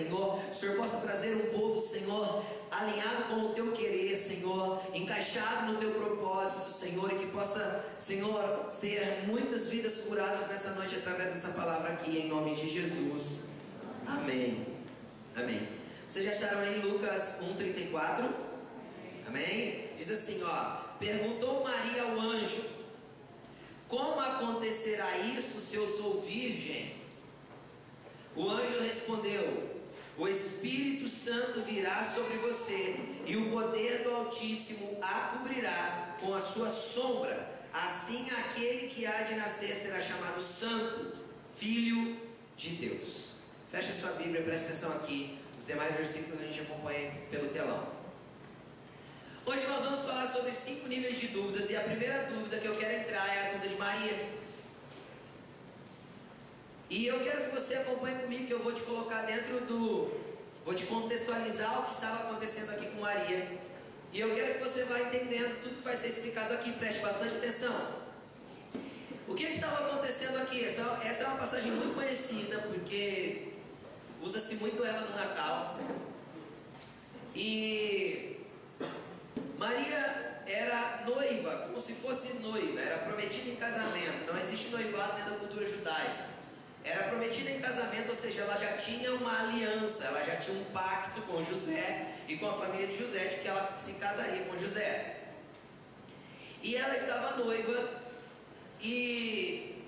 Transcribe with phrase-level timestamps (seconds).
[0.00, 0.38] Senhor.
[0.50, 5.78] O Senhor possa trazer um povo, Senhor, alinhado com o teu querer, Senhor, encaixado no
[5.78, 11.48] teu propósito, Senhor, e que possa, Senhor, ser muitas vidas curadas nessa noite através dessa
[11.48, 13.48] palavra aqui, em nome de Jesus.
[14.06, 14.66] Amém.
[15.36, 15.68] Amém.
[16.08, 18.30] Vocês já acharam aí Lucas 1,34?
[19.26, 19.90] Amém?
[19.96, 20.90] Diz assim, ó.
[20.98, 22.62] Perguntou Maria ao anjo:
[23.88, 27.00] Como acontecerá isso se eu sou virgem?
[28.36, 29.70] O anjo respondeu:
[30.20, 36.42] O Espírito Santo virá sobre você, e o poder do Altíssimo a cobrirá com a
[36.42, 37.64] sua sombra.
[37.72, 41.14] Assim, aquele que há de nascer será chamado Santo,
[41.56, 42.20] Filho
[42.54, 43.36] de Deus.
[43.70, 45.38] Feche sua Bíblia, presta atenção aqui.
[45.58, 47.90] Os demais versículos a gente acompanha pelo telão.
[49.46, 52.76] Hoje nós vamos falar sobre cinco níveis de dúvidas, e a primeira dúvida que eu
[52.76, 54.28] quero entrar é a dúvida de Maria.
[56.90, 60.10] E eu quero que você acompanhe comigo, que eu vou te colocar dentro do.
[60.64, 63.48] Vou te contextualizar o que estava acontecendo aqui com Maria.
[64.12, 67.36] E eu quero que você vá entendendo tudo que vai ser explicado aqui, preste bastante
[67.36, 68.00] atenção.
[69.28, 70.64] O que estava acontecendo aqui?
[70.64, 73.52] Essa, essa é uma passagem muito conhecida, porque
[74.20, 75.78] usa-se muito ela no Natal.
[77.36, 78.36] E
[79.56, 84.26] Maria era noiva, como se fosse noiva, era prometida em casamento.
[84.26, 86.29] Não existe noivado dentro da cultura judaica
[86.84, 90.64] era prometida em casamento, ou seja, ela já tinha uma aliança, ela já tinha um
[90.66, 94.56] pacto com José e com a família de José de que ela se casaria com
[94.56, 95.16] José.
[96.62, 97.90] E ela estava noiva
[98.80, 99.84] e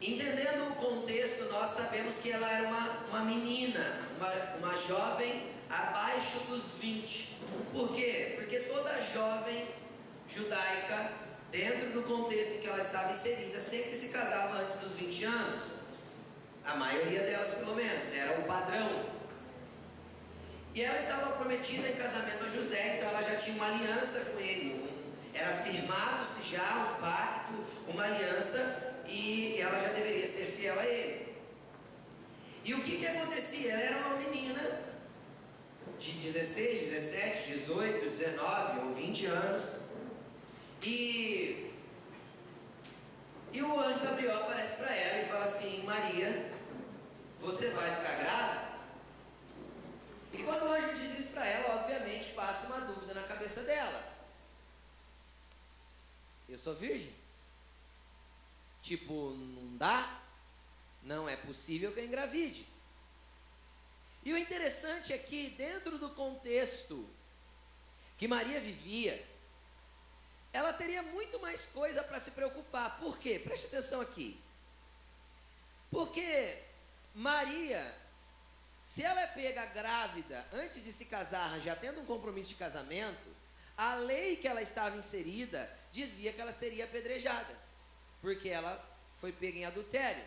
[0.00, 3.84] entendendo o contexto, nós sabemos que ela era uma, uma menina,
[4.16, 7.36] uma, uma jovem abaixo dos 20.
[7.72, 8.34] Por quê?
[8.36, 9.68] Porque toda jovem
[10.28, 15.24] judaica dentro do contexto em que ela estava inserida, sempre se casava antes dos 20
[15.24, 15.78] anos.
[16.64, 19.06] A maioria delas, pelo menos, era o padrão.
[20.74, 24.38] E ela estava prometida em casamento a José, então ela já tinha uma aliança com
[24.38, 24.88] ele.
[25.34, 27.52] Era firmado-se já um pacto,
[27.88, 31.34] uma aliança, e ela já deveria ser fiel a ele.
[32.64, 33.72] E o que, que acontecia?
[33.72, 34.82] Ela era uma menina
[35.98, 39.87] de 16, 17, 18, 19 ou 20 anos
[40.82, 41.72] e,
[43.52, 46.52] e o anjo Gabriel aparece para ela e fala assim: Maria,
[47.40, 48.68] você vai ficar grávida?
[50.32, 54.16] E quando o anjo diz isso para ela, obviamente passa uma dúvida na cabeça dela.
[56.48, 57.14] Eu sou virgem?
[58.82, 60.20] Tipo, não dá?
[61.02, 62.66] Não é possível que eu engravide.
[64.24, 67.08] E o interessante é que, dentro do contexto
[68.16, 69.24] que Maria vivia,
[70.52, 72.98] ela teria muito mais coisa para se preocupar.
[72.98, 73.38] Por quê?
[73.38, 74.40] Preste atenção aqui.
[75.90, 76.56] Porque
[77.14, 77.82] Maria,
[78.82, 83.36] se ela é pega grávida antes de se casar, já tendo um compromisso de casamento,
[83.76, 87.54] a lei que ela estava inserida dizia que ela seria apedrejada,
[88.20, 88.84] porque ela
[89.16, 90.24] foi pega em adultério.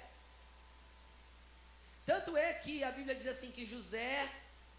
[2.06, 4.30] Tanto é que a Bíblia diz assim que José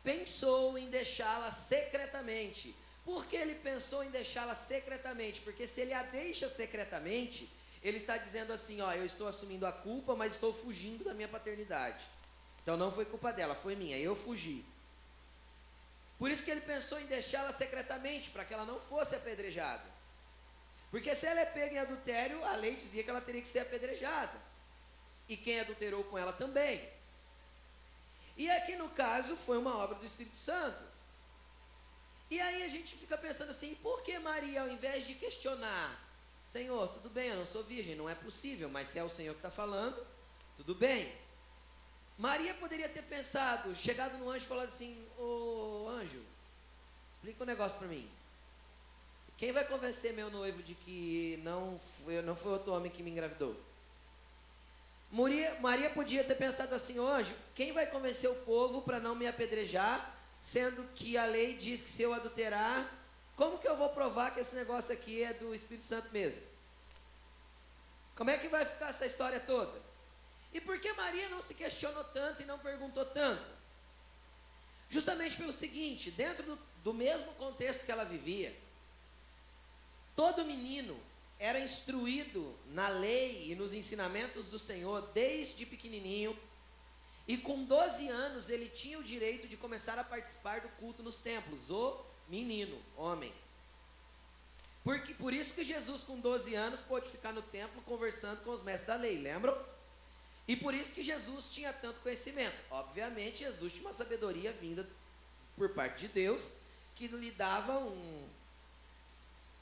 [0.03, 2.75] pensou em deixá-la secretamente.
[3.05, 5.41] Por que ele pensou em deixá-la secretamente?
[5.41, 7.49] Porque se ele a deixa secretamente,
[7.83, 11.29] ele está dizendo assim: ó, eu estou assumindo a culpa, mas estou fugindo da minha
[11.29, 12.05] paternidade.
[12.63, 14.65] Então não foi culpa dela, foi minha, eu fugi.
[16.19, 19.83] Por isso que ele pensou em deixá-la secretamente, para que ela não fosse apedrejada.
[20.89, 23.61] Porque se ela é pega em adultério, a lei dizia que ela teria que ser
[23.61, 24.39] apedrejada.
[25.29, 26.89] E quem adulterou com ela também.
[28.37, 30.92] E aqui no caso foi uma obra do Espírito Santo.
[32.33, 36.03] E aí a gente fica pensando assim, por que Maria, ao invés de questionar,
[36.43, 39.35] Senhor, tudo bem, eu não sou virgem, não é possível, mas se é o Senhor
[39.35, 40.03] que está falando,
[40.57, 41.13] tudo bem.
[42.17, 46.23] Maria poderia ter pensado, chegado no anjo e falado assim, ô anjo,
[47.13, 48.09] explica um negócio para mim.
[49.37, 53.11] Quem vai convencer meu noivo de que não foi, não foi outro homem que me
[53.11, 53.55] engravidou?
[55.11, 59.27] Maria, Maria podia ter pensado assim: hoje, quem vai convencer o povo para não me
[59.27, 60.12] apedrejar,
[60.43, 62.93] sendo que a lei diz que se eu adulterar,
[63.37, 66.43] como que eu vou provar que esse negócio aqui é do Espírito Santo mesmo?
[68.17, 69.81] Como é que vai ficar essa história toda?
[70.53, 73.47] E por que Maria não se questionou tanto e não perguntou tanto?
[74.91, 78.55] Justamente pelo seguinte: dentro do, do mesmo contexto que ela vivia,
[80.17, 81.01] todo menino
[81.39, 86.37] era instruído na lei e nos ensinamentos do Senhor desde pequenininho,
[87.27, 91.17] e com 12 anos ele tinha o direito de começar a participar do culto nos
[91.17, 93.33] templos, o menino, homem.
[94.85, 98.63] Porque, por isso que Jesus, com 12 anos, pôde ficar no templo conversando com os
[98.63, 99.57] mestres da lei, lembram?
[100.49, 102.57] E por isso que Jesus tinha tanto conhecimento.
[102.69, 104.89] Obviamente, Jesus tinha uma sabedoria vinda
[105.57, 106.55] por parte de Deus,
[106.97, 108.29] que lhe dava um,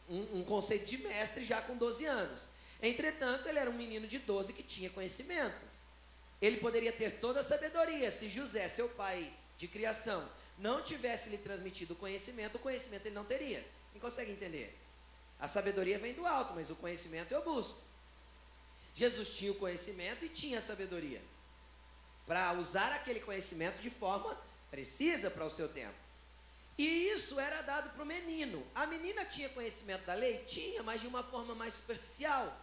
[0.08, 2.48] um, um, conceito de mestre já com 12 anos.
[2.82, 5.69] Entretanto, ele era um menino de 12 que tinha conhecimento.
[6.40, 8.10] Ele poderia ter toda a sabedoria.
[8.10, 10.28] Se José, seu pai de criação,
[10.58, 13.64] não tivesse lhe transmitido o conhecimento, o conhecimento ele não teria.
[13.92, 14.78] Quem consegue entender?
[15.38, 17.80] A sabedoria vem do alto, mas o conhecimento eu busco.
[18.94, 21.20] Jesus tinha o conhecimento e tinha a sabedoria
[22.26, 24.38] para usar aquele conhecimento de forma
[24.70, 25.96] precisa para o seu tempo.
[26.78, 28.64] E isso era dado para o menino.
[28.72, 30.38] A menina tinha conhecimento da lei?
[30.46, 32.56] Tinha, mas de uma forma mais superficial.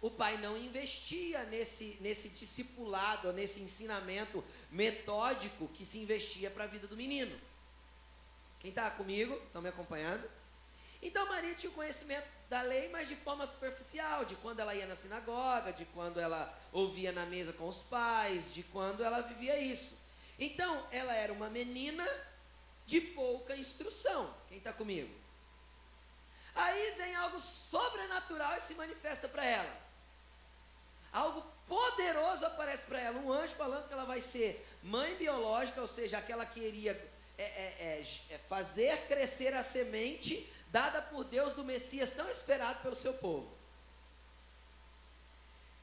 [0.00, 6.66] O pai não investia nesse, nesse discipulado, nesse ensinamento metódico que se investia para a
[6.66, 7.38] vida do menino.
[8.58, 9.34] Quem está comigo?
[9.46, 10.28] Estão me acompanhando?
[11.02, 14.86] Então Maria tinha o conhecimento da lei, mas de forma superficial, de quando ela ia
[14.86, 19.58] na sinagoga, de quando ela ouvia na mesa com os pais, de quando ela vivia
[19.58, 19.98] isso.
[20.38, 22.06] Então, ela era uma menina
[22.86, 24.34] de pouca instrução.
[24.48, 25.14] Quem está comigo?
[26.54, 29.89] Aí vem algo sobrenatural e se manifesta para ela.
[31.12, 33.18] Algo poderoso aparece para ela.
[33.18, 36.92] Um anjo falando que ela vai ser mãe biológica, ou seja, aquela que iria
[37.38, 42.80] é, é, é, é fazer crescer a semente dada por Deus do Messias tão esperado
[42.82, 43.50] pelo seu povo.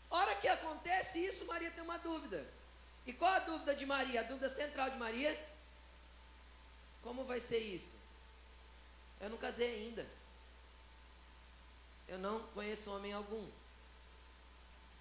[0.09, 2.47] Hora que acontece isso, Maria tem uma dúvida.
[3.05, 4.21] E qual a dúvida de Maria?
[4.21, 5.37] A dúvida central de Maria?
[7.01, 7.97] Como vai ser isso?
[9.19, 10.05] Eu não casei ainda.
[12.07, 13.49] Eu não conheço homem algum.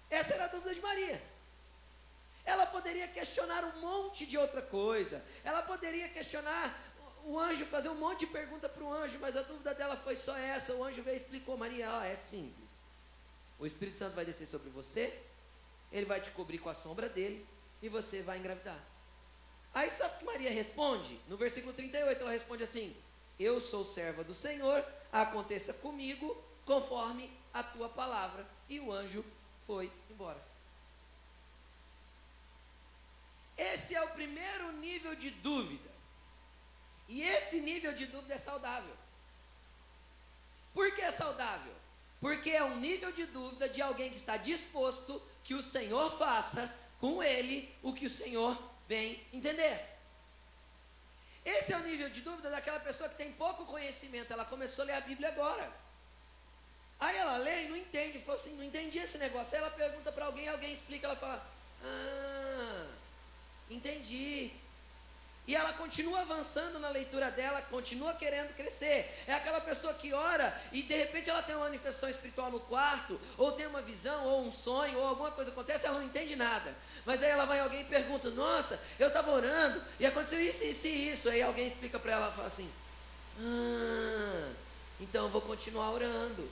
[0.09, 1.21] Essa era a dúvida de Maria.
[2.45, 5.23] Ela poderia questionar um monte de outra coisa.
[5.43, 6.73] Ela poderia questionar
[7.25, 10.15] o anjo, fazer um monte de pergunta para o anjo, mas a dúvida dela foi
[10.15, 10.73] só essa.
[10.73, 12.69] O anjo veio e explicou: Maria, ó, é simples.
[13.59, 15.13] O Espírito Santo vai descer sobre você,
[15.91, 17.45] ele vai te cobrir com a sombra dele
[17.81, 18.79] e você vai engravidar.
[19.73, 21.19] Aí sabe o que Maria responde?
[21.27, 22.95] No versículo 38 ela responde assim:
[23.37, 28.45] Eu sou serva do Senhor, aconteça comigo conforme a tua palavra.
[28.69, 29.25] E o anjo
[29.67, 30.41] foi embora.
[33.57, 35.89] Esse é o primeiro nível de dúvida.
[37.07, 38.95] E esse nível de dúvida é saudável.
[40.73, 41.73] Por que é saudável?
[42.21, 46.73] Porque é um nível de dúvida de alguém que está disposto que o Senhor faça
[46.99, 48.57] com ele o que o Senhor
[48.87, 49.85] bem entender.
[51.43, 54.31] Esse é o nível de dúvida daquela pessoa que tem pouco conhecimento.
[54.31, 55.86] Ela começou a ler a Bíblia agora.
[56.99, 58.19] Aí ela lê e não entende.
[58.19, 59.55] Falou assim: não entendi esse negócio.
[59.55, 61.07] Aí ela pergunta para alguém, alguém explica.
[61.07, 61.45] Ela fala:
[61.83, 62.85] ah,
[63.69, 64.51] entendi.
[65.47, 69.09] E ela continua avançando na leitura dela, continua querendo crescer.
[69.25, 73.17] É aquela pessoa que ora e de repente ela tem uma manifestação espiritual no quarto,
[73.37, 76.75] ou tem uma visão, ou um sonho, ou alguma coisa acontece, ela não entende nada.
[77.05, 80.87] Mas aí ela vai alguém e pergunta: Nossa, eu estava orando e aconteceu isso, isso
[80.87, 81.29] e isso.
[81.29, 82.69] Aí alguém explica para ela e fala assim:
[83.39, 84.51] Ah,
[84.99, 86.49] então eu vou continuar orando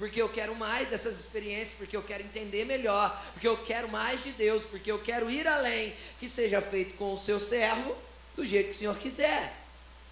[0.00, 4.24] porque eu quero mais dessas experiências, porque eu quero entender melhor, porque eu quero mais
[4.24, 7.94] de Deus, porque eu quero ir além, que seja feito com o seu servo
[8.34, 9.54] do jeito que o Senhor quiser.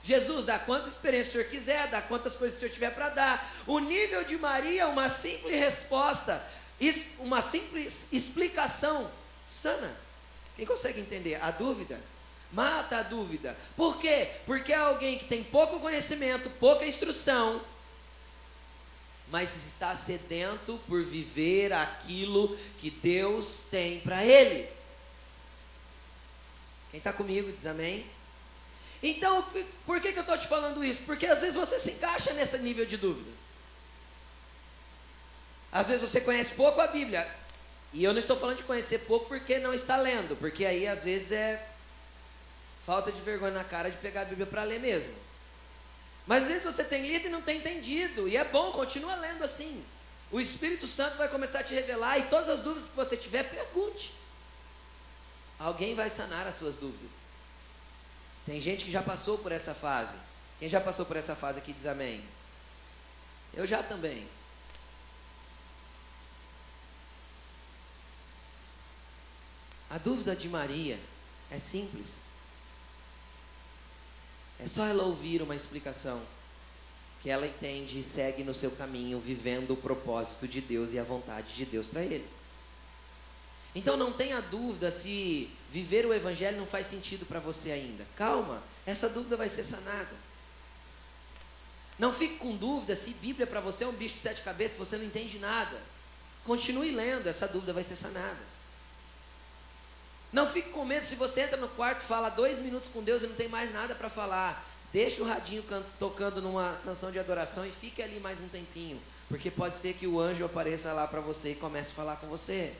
[0.04, 3.54] Jesus, dá quantas experiências o Senhor quiser, dá quantas coisas o Senhor tiver para dar.
[3.66, 6.47] O nível de Maria, uma simples resposta,
[7.21, 9.11] uma simples explicação
[9.47, 9.97] sana.
[10.54, 11.42] Quem consegue entender?
[11.42, 11.99] A dúvida?
[12.52, 13.57] Mata a dúvida.
[13.75, 14.28] Por quê?
[14.45, 17.62] Porque é alguém que tem pouco conhecimento, pouca instrução,
[19.30, 24.68] mas está sedento por viver aquilo que Deus tem para ele.
[26.90, 28.06] Quem está comigo diz amém?
[29.02, 29.47] Então,
[29.87, 31.02] por que, que eu estou te falando isso?
[31.02, 33.30] Porque às vezes você se encaixa nesse nível de dúvida.
[35.70, 37.26] Às vezes você conhece pouco a Bíblia.
[37.92, 41.04] E eu não estou falando de conhecer pouco porque não está lendo, porque aí às
[41.04, 41.66] vezes é
[42.85, 45.27] falta de vergonha na cara de pegar a Bíblia para ler mesmo.
[46.28, 49.42] Mas às vezes você tem lido e não tem entendido, e é bom, continua lendo
[49.42, 49.82] assim.
[50.30, 53.44] O Espírito Santo vai começar a te revelar e todas as dúvidas que você tiver,
[53.44, 54.12] pergunte.
[55.58, 57.14] Alguém vai sanar as suas dúvidas.
[58.44, 60.16] Tem gente que já passou por essa fase.
[60.58, 62.23] Quem já passou por essa fase aqui diz amém.
[63.54, 64.28] Eu já também.
[69.88, 71.00] A dúvida de Maria
[71.50, 72.27] é simples.
[74.61, 76.21] É só ela ouvir uma explicação
[77.23, 81.05] que ela entende e segue no seu caminho, vivendo o propósito de Deus e a
[81.05, 82.27] vontade de Deus para ele.
[83.75, 88.07] Então não tenha dúvida se viver o evangelho não faz sentido para você ainda.
[88.17, 90.29] Calma, essa dúvida vai ser sanada.
[91.99, 94.97] Não fique com dúvida se Bíblia para você é um bicho de sete cabeças, você
[94.97, 95.81] não entende nada.
[96.45, 98.58] Continue lendo, essa dúvida vai ser sanada.
[100.32, 103.26] Não fique com medo se você entra no quarto, fala dois minutos com Deus e
[103.26, 104.64] não tem mais nada para falar.
[104.92, 105.64] Deixa o radinho
[105.99, 110.06] tocando numa canção de adoração e fique ali mais um tempinho, porque pode ser que
[110.06, 112.75] o anjo apareça lá para você e comece a falar com você.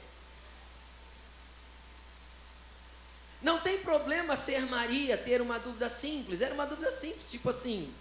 [3.40, 6.40] Não tem problema ser Maria, ter uma dúvida simples.
[6.40, 7.93] Era uma dúvida simples, tipo assim,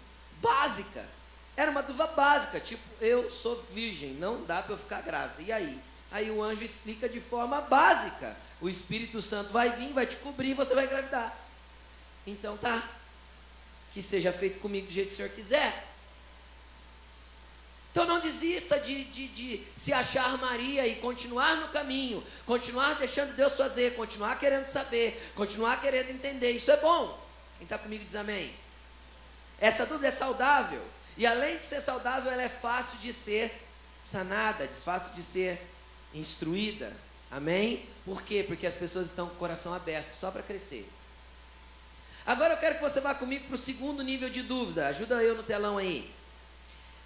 [0.42, 1.04] básica.
[1.56, 5.42] Era uma dúvida básica, tipo, eu sou virgem, não dá para eu ficar grávida.
[5.42, 5.80] E aí?
[6.10, 8.36] Aí o anjo explica de forma básica.
[8.60, 11.36] O Espírito Santo vai vir, vai te cobrir você vai engravidar.
[12.26, 12.88] Então tá.
[13.92, 15.86] Que seja feito comigo do jeito que o Senhor quiser.
[17.90, 23.34] Então não desista de, de, de, se achar Maria e continuar no caminho, continuar deixando
[23.34, 26.52] Deus fazer, continuar querendo saber, continuar querendo entender.
[26.52, 27.18] Isso é bom.
[27.56, 28.54] Quem está comigo diz amém.
[29.58, 30.80] Essa dúvida é saudável.
[31.16, 33.52] E além de ser saudável, ela é fácil de ser
[34.00, 35.60] sanada, fácil de ser
[36.14, 36.92] instruída.
[37.30, 37.86] Amém?
[38.04, 38.44] Por quê?
[38.46, 40.88] Porque as pessoas estão com o coração aberto só para crescer.
[42.24, 44.88] Agora eu quero que você vá comigo para o segundo nível de dúvida.
[44.88, 46.10] Ajuda eu no telão aí.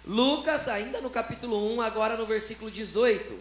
[0.05, 3.39] Lucas, ainda no capítulo 1, agora no versículo 18.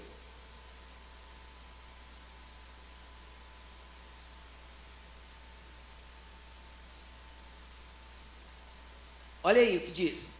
[9.42, 10.32] Olha aí o que diz.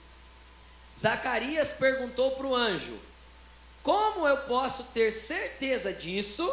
[0.98, 2.96] Zacarias perguntou para o anjo:
[3.82, 6.48] como eu posso ter certeza disso?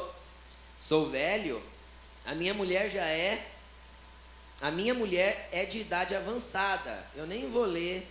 [0.80, 1.62] Sou velho,
[2.26, 3.46] a minha mulher já é,
[4.62, 7.06] a minha mulher é de idade avançada.
[7.16, 8.08] Eu nem vou ler.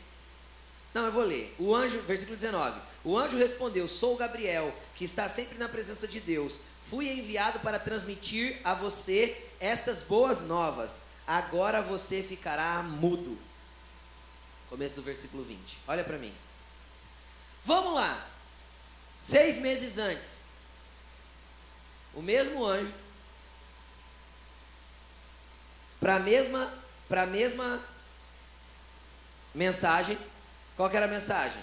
[0.95, 1.55] Não, eu vou ler.
[1.59, 2.81] O anjo, versículo 19.
[3.05, 6.61] O anjo respondeu: Sou Gabriel, que está sempre na presença de Deus.
[6.89, 11.03] Fui enviado para transmitir a você estas boas novas.
[11.27, 13.39] Agora você ficará mudo.
[14.71, 15.59] Começo do versículo 20.
[15.87, 16.33] Olha para mim.
[17.65, 18.27] Vamos lá.
[19.21, 20.45] Seis meses antes,
[22.15, 22.93] o mesmo anjo,
[26.01, 26.73] para a mesma,
[27.09, 27.83] para a mesma
[29.55, 30.19] mensagem,
[30.77, 31.63] qual que era a mensagem?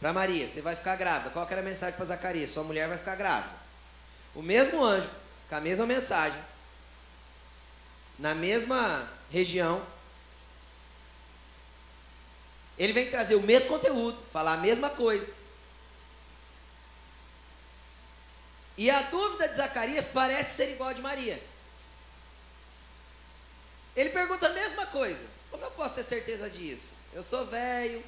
[0.00, 1.30] Para Maria, você vai ficar grávida.
[1.30, 2.50] Qual que era a mensagem para Zacarias?
[2.50, 3.54] Sua mulher vai ficar grávida.
[4.34, 5.10] O mesmo anjo,
[5.48, 6.40] com a mesma mensagem,
[8.18, 9.84] na mesma região,
[12.76, 15.37] ele vem trazer o mesmo conteúdo, falar a mesma coisa.
[18.78, 21.42] E a dúvida de Zacarias parece ser igual a de Maria.
[23.96, 25.24] Ele pergunta a mesma coisa.
[25.50, 26.92] Como eu posso ter certeza disso?
[27.12, 28.04] Eu sou velho,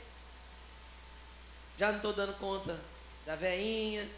[1.77, 2.79] já não estou dando conta
[3.27, 4.09] da veinha,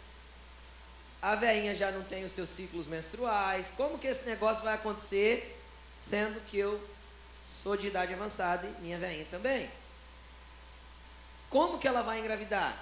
[1.19, 3.73] a veinha já não tem os seus ciclos menstruais.
[3.75, 5.59] Como que esse negócio vai acontecer,
[5.99, 6.87] sendo que eu
[7.43, 9.71] sou de idade avançada e minha veinha também?
[11.49, 12.77] Como que ela vai engravidar?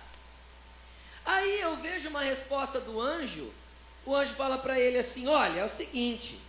[1.23, 3.53] Aí eu vejo uma resposta do anjo
[4.05, 6.39] o anjo fala para ele assim: Olha, é o seguinte.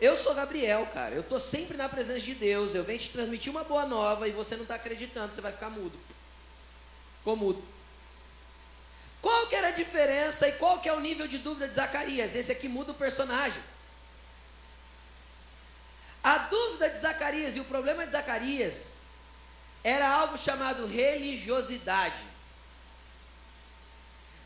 [0.00, 1.14] Eu sou Gabriel, cara.
[1.14, 2.74] Eu estou sempre na presença de Deus.
[2.74, 5.34] Eu venho te transmitir uma boa nova e você não está acreditando.
[5.34, 5.98] Você vai ficar mudo.
[7.18, 7.62] Ficou mudo.
[9.20, 12.34] Qual que era a diferença e qual que é o nível de dúvida de Zacarias?
[12.34, 13.62] Esse aqui muda o personagem.
[16.24, 18.96] A dúvida de Zacarias e o problema de Zacarias
[19.84, 22.22] era algo chamado religiosidade.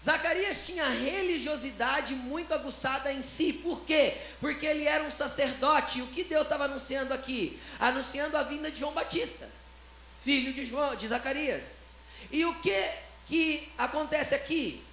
[0.04, 3.54] Zacarias tinha religiosidade muito aguçada em si.
[3.54, 4.14] Por quê?
[4.38, 5.98] Porque ele era um sacerdote.
[5.98, 7.58] E o que Deus estava anunciando aqui?
[7.80, 9.48] Anunciando a vinda de João Batista,
[10.20, 11.76] filho de João, de Zacarias.
[12.30, 12.90] E o que
[13.26, 14.84] que acontece aqui?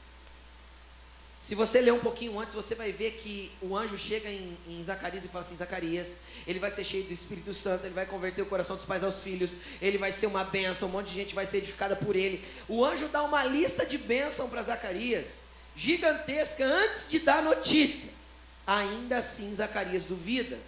[1.41, 4.83] Se você ler um pouquinho antes, você vai ver que o anjo chega em, em,
[4.83, 8.43] Zacarias e fala assim: Zacarias, ele vai ser cheio do Espírito Santo, ele vai converter
[8.43, 11.33] o coração dos pais aos filhos, ele vai ser uma bênção, um monte de gente
[11.33, 12.45] vai ser edificada por ele.
[12.67, 15.41] O anjo dá uma lista de bênção para Zacarias,
[15.75, 18.11] gigantesca, antes de dar notícia.
[18.67, 20.59] Ainda assim, Zacarias duvida.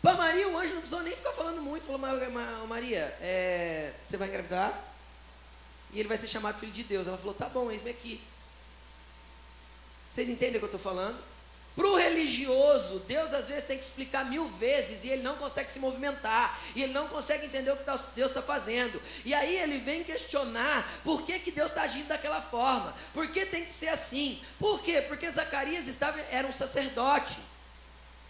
[0.00, 1.84] Para Maria, o anjo não precisou nem ficar falando muito.
[1.84, 2.00] Falou,
[2.66, 4.92] Maria, é, você vai engravidar?
[5.92, 7.06] e ele vai ser chamado filho de Deus.
[7.06, 8.20] Ela falou: Tá bom, eis-me aqui.
[10.12, 11.16] Vocês entendem o que eu estou falando?
[11.74, 15.70] Para o religioso, Deus às vezes tem que explicar mil vezes e ele não consegue
[15.70, 19.00] se movimentar, e ele não consegue entender o que Deus está fazendo.
[19.24, 23.46] E aí ele vem questionar por que, que Deus está agindo daquela forma, por que
[23.46, 24.38] tem que ser assim.
[24.58, 25.00] Por quê?
[25.00, 27.38] Porque Zacarias estava, era um sacerdote.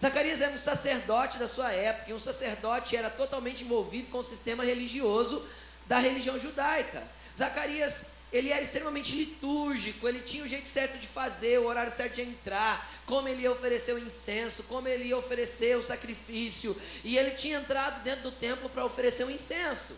[0.00, 4.24] Zacarias era um sacerdote da sua época, e um sacerdote era totalmente envolvido com o
[4.24, 5.44] sistema religioso
[5.88, 7.02] da religião judaica.
[7.36, 12.14] Zacarias ele era extremamente litúrgico, ele tinha o jeito certo de fazer, o horário certo
[12.14, 16.74] de entrar, como ele ia oferecer o incenso, como ele ia oferecer o sacrifício,
[17.04, 19.96] e ele tinha entrado dentro do templo para oferecer o incenso.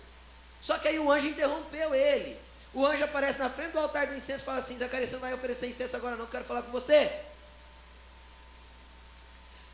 [0.60, 2.36] Só que aí o anjo interrompeu ele.
[2.72, 5.20] O anjo aparece na frente do altar do incenso e fala assim: Zacarias, você não
[5.20, 7.12] vai oferecer incenso agora, não, quero falar com você.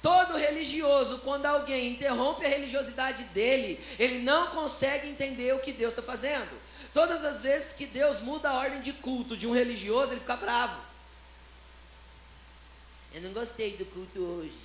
[0.02, 5.92] Todo religioso, quando alguém interrompe a religiosidade dele, ele não consegue entender o que Deus
[5.92, 6.50] está fazendo.
[6.92, 10.36] Todas as vezes que Deus muda a ordem de culto de um religioso, ele fica
[10.36, 10.80] bravo.
[13.12, 14.58] Eu não gostei do culto hoje.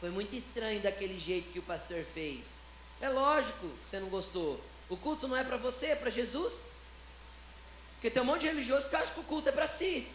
[0.00, 2.44] Foi muito estranho daquele jeito que o pastor fez.
[3.00, 4.60] É lógico que você não gostou.
[4.88, 6.66] O culto não é para você, é para Jesus.
[7.94, 10.08] Porque tem um monte de religioso que acha que o culto é para si.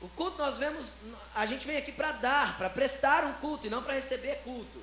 [0.00, 0.96] O culto nós vemos,
[1.34, 4.80] a gente vem aqui para dar, para prestar um culto e não para receber culto.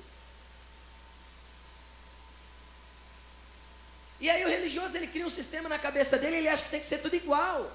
[4.20, 6.80] E aí o religioso ele cria um sistema na cabeça dele, ele acha que tem
[6.80, 7.70] que ser tudo igual.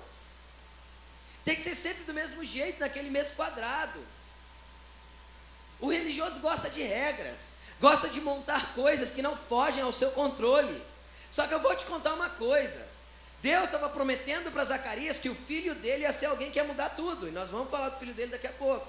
[1.45, 4.00] Tem que ser sempre do mesmo jeito, naquele mesmo quadrado.
[5.79, 10.82] O religioso gosta de regras, gosta de montar coisas que não fogem ao seu controle.
[11.32, 12.88] Só que eu vou te contar uma coisa.
[13.41, 16.89] Deus estava prometendo para Zacarias que o filho dele ia ser alguém que ia mudar
[16.89, 17.27] tudo.
[17.27, 18.88] E nós vamos falar do filho dele daqui a pouco.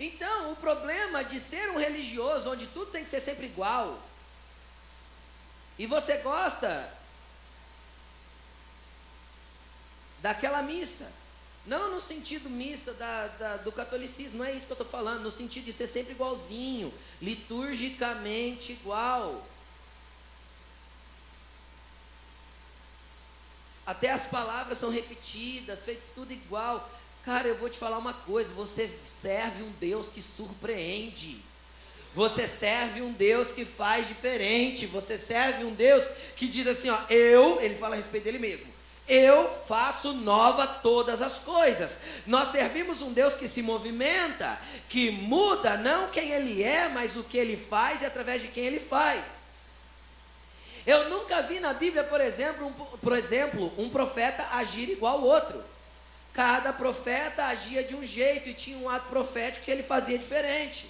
[0.00, 4.02] Então, o problema de ser um religioso onde tudo tem que ser sempre igual,
[5.82, 6.88] e você gosta
[10.20, 11.10] daquela missa.
[11.66, 15.22] Não no sentido missa da, da, do catolicismo, não é isso que eu estou falando,
[15.22, 19.44] no sentido de ser sempre igualzinho, liturgicamente igual.
[23.84, 26.88] Até as palavras são repetidas, feitas tudo igual.
[27.24, 31.42] Cara, eu vou te falar uma coisa: você serve um Deus que surpreende.
[32.14, 34.86] Você serve um Deus que faz diferente.
[34.86, 38.72] Você serve um Deus que diz assim: ó, eu, ele fala a respeito dele mesmo.
[39.08, 41.98] Eu faço nova todas as coisas.
[42.26, 47.24] Nós servimos um Deus que se movimenta, que muda não quem ele é, mas o
[47.24, 49.22] que ele faz e através de quem ele faz.
[50.86, 55.24] Eu nunca vi na Bíblia, por exemplo, um, por exemplo, um profeta agir igual ao
[55.24, 55.62] outro.
[56.32, 60.88] Cada profeta agia de um jeito e tinha um ato profético que ele fazia diferente.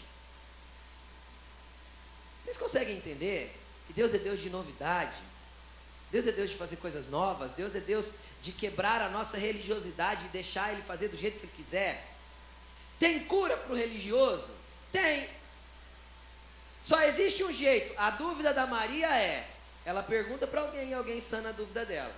[2.42, 3.54] Vocês conseguem entender
[3.86, 5.16] que Deus é Deus de novidade?
[6.10, 7.52] Deus é Deus de fazer coisas novas?
[7.52, 11.46] Deus é Deus de quebrar a nossa religiosidade e deixar Ele fazer do jeito que
[11.46, 12.06] Ele quiser?
[12.98, 14.48] Tem cura para o religioso?
[14.90, 15.28] Tem.
[16.82, 17.94] Só existe um jeito.
[17.96, 19.48] A dúvida da Maria é:
[19.84, 22.12] ela pergunta para alguém e alguém sana a dúvida dela.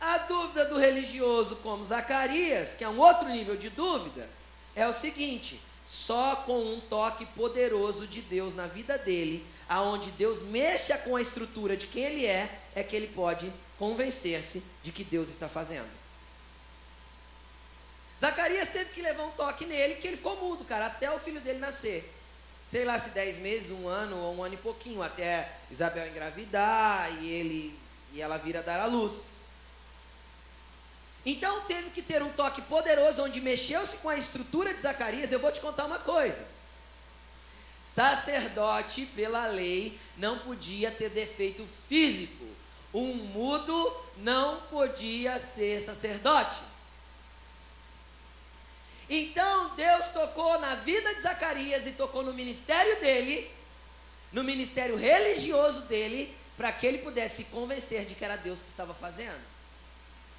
[0.00, 4.28] A dúvida do religioso, como Zacarias, que é um outro nível de dúvida,
[4.76, 10.42] é o seguinte: só com um toque poderoso de Deus na vida dele, aonde Deus
[10.42, 15.04] mexa com a estrutura de quem ele é, é que ele pode convencer-se de que
[15.04, 15.88] Deus está fazendo.
[18.20, 21.40] Zacarias teve que levar um toque nele, que ele ficou mudo, cara, até o filho
[21.40, 22.12] dele nascer.
[22.66, 27.08] Sei lá se dez meses, um ano ou um ano e pouquinho, até Isabel engravidar
[27.22, 27.78] e ele
[28.12, 29.28] e ela vir a dar à luz.
[31.24, 35.30] Então teve que ter um toque poderoso onde mexeu-se com a estrutura de Zacarias.
[35.30, 36.44] Eu vou te contar uma coisa.
[37.92, 42.46] Sacerdote, pela lei, não podia ter defeito físico.
[42.94, 46.60] Um mudo não podia ser sacerdote.
[49.08, 53.50] Então Deus tocou na vida de Zacarias e tocou no ministério dele,
[54.32, 58.68] no ministério religioso dele, para que ele pudesse se convencer de que era Deus que
[58.68, 59.42] estava fazendo.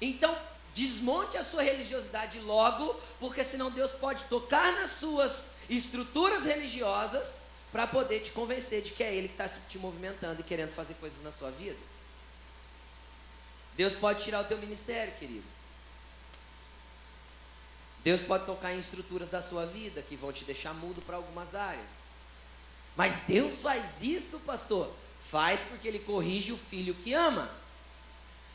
[0.00, 0.34] Então,
[0.74, 7.41] desmonte a sua religiosidade logo, porque senão Deus pode tocar nas suas estruturas religiosas
[7.72, 10.94] para poder te convencer de que é Ele que está te movimentando e querendo fazer
[10.94, 11.78] coisas na sua vida.
[13.74, 15.44] Deus pode tirar o teu ministério, querido.
[18.04, 21.54] Deus pode tocar em estruturas da sua vida que vão te deixar mudo para algumas
[21.54, 22.02] áreas.
[22.94, 24.92] Mas Deus faz isso, pastor?
[25.30, 27.50] Faz porque Ele corrige o filho que ama.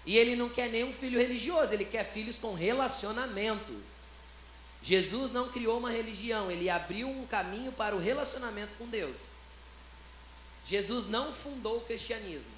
[0.06, 3.74] E Ele não quer nenhum filho religioso, Ele quer filhos com relacionamento.
[4.84, 9.18] Jesus não criou uma religião, ele abriu um caminho para o relacionamento com Deus.
[10.66, 12.58] Jesus não fundou o cristianismo.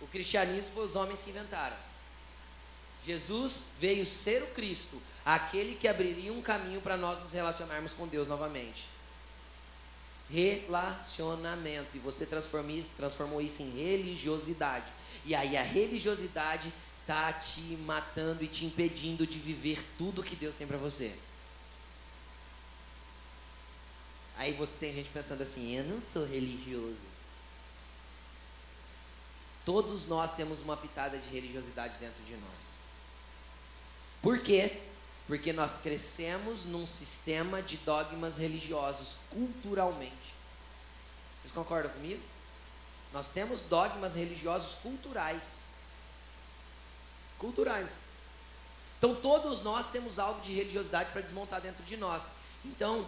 [0.00, 1.76] O cristianismo foi os homens que inventaram.
[3.04, 8.06] Jesus veio ser o Cristo, aquele que abriria um caminho para nós nos relacionarmos com
[8.06, 8.86] Deus novamente.
[10.30, 11.96] Relacionamento.
[11.96, 14.86] E você transformou, isso em religiosidade.
[15.24, 20.54] E aí a religiosidade está te matando e te impedindo de viver tudo que Deus
[20.54, 21.14] tem para você.
[24.36, 27.12] Aí você tem gente pensando assim: eu não sou religioso.
[29.64, 32.72] Todos nós temos uma pitada de religiosidade dentro de nós.
[34.20, 34.80] Por quê?
[35.26, 40.34] Porque nós crescemos num sistema de dogmas religiosos culturalmente.
[41.38, 42.22] Vocês concordam comigo?
[43.12, 45.61] Nós temos dogmas religiosos culturais.
[47.42, 47.98] Culturais.
[48.96, 52.30] Então todos nós temos algo de religiosidade para desmontar dentro de nós.
[52.64, 53.04] Então,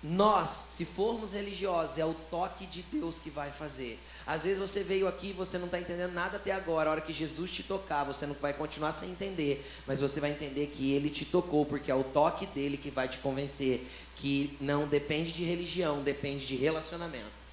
[0.00, 3.98] nós, se formos religiosos, é o toque de Deus que vai fazer.
[4.24, 6.88] Às vezes você veio aqui e você não está entendendo nada até agora.
[6.88, 9.68] A hora que Jesus te tocar, você não vai continuar sem entender.
[9.88, 13.08] Mas você vai entender que Ele te tocou, porque é o toque dele que vai
[13.08, 13.84] te convencer.
[14.14, 17.45] Que não depende de religião, depende de relacionamento.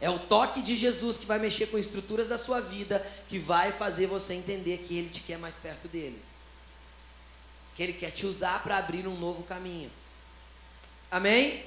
[0.00, 3.70] É o toque de Jesus que vai mexer com estruturas da sua vida, que vai
[3.70, 6.20] fazer você entender que Ele te quer mais perto dele.
[7.74, 9.90] Que Ele quer te usar para abrir um novo caminho.
[11.10, 11.64] Amém?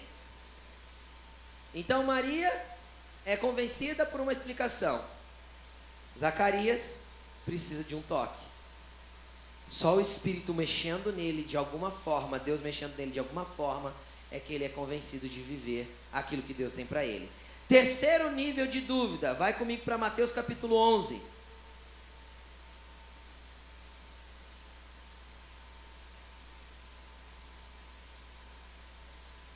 [1.75, 2.51] Então Maria
[3.25, 5.03] é convencida por uma explicação.
[6.19, 6.99] Zacarias
[7.45, 8.43] precisa de um toque.
[9.67, 13.93] Só o Espírito mexendo nele de alguma forma, Deus mexendo nele de alguma forma,
[14.31, 17.29] é que ele é convencido de viver aquilo que Deus tem para ele.
[17.67, 21.33] Terceiro nível de dúvida, vai comigo para Mateus capítulo 11.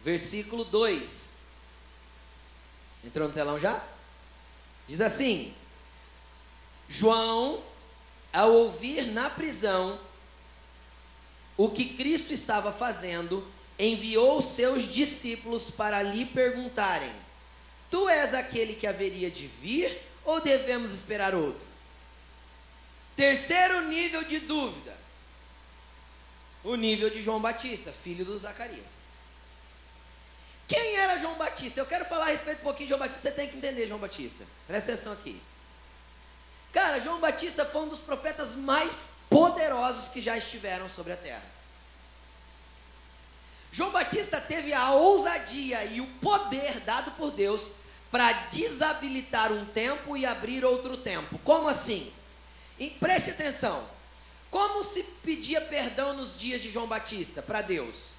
[0.08, 1.32] versículo 2.
[3.04, 3.84] Entrou no telão já?
[4.88, 5.54] Diz assim:
[6.88, 7.62] João,
[8.32, 10.00] ao ouvir na prisão
[11.58, 13.46] o que Cristo estava fazendo,
[13.78, 17.12] enviou seus discípulos para lhe perguntarem:
[17.90, 21.66] Tu és aquele que haveria de vir ou devemos esperar outro?
[23.16, 24.96] Terceiro nível de dúvida:
[26.64, 28.98] o nível de João Batista, filho do Zacarias.
[30.68, 31.80] Quem era João Batista?
[31.80, 33.22] Eu quero falar a respeito um pouquinho de João Batista.
[33.22, 34.46] Você tem que entender João Batista.
[34.68, 35.42] Presta atenção aqui.
[36.74, 41.57] Cara, João Batista foi um dos profetas mais poderosos que já estiveram sobre a terra.
[43.72, 47.72] João Batista teve a ousadia e o poder dado por Deus
[48.10, 51.38] para desabilitar um tempo e abrir outro tempo.
[51.44, 52.12] Como assim?
[52.80, 53.84] E preste atenção.
[54.50, 58.18] Como se pedia perdão nos dias de João Batista para Deus?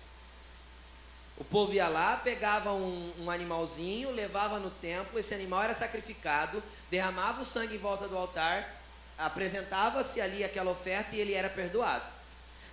[1.38, 6.62] O povo ia lá, pegava um, um, animalzinho, levava no templo, esse animal era sacrificado,
[6.90, 8.76] derramava o sangue em volta do altar,
[9.16, 12.17] apresentava-se ali aquela oferta e ele era perdoado.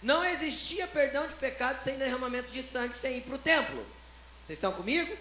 [0.02, 3.86] Não existia perdão de pecado sem derramamento de sangue, sem ir para o templo.
[4.44, 5.16] Vocês estão comigo?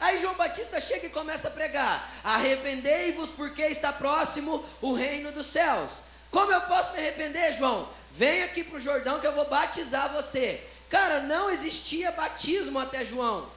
[0.00, 5.46] Aí João Batista chega e começa a pregar: Arrependei-vos, porque está próximo o reino dos
[5.46, 6.02] céus.
[6.30, 7.88] Como eu posso me arrepender, João?
[8.12, 10.62] Vem aqui para o Jordão que eu vou batizar você.
[10.88, 13.50] Cara, não existia batismo até João.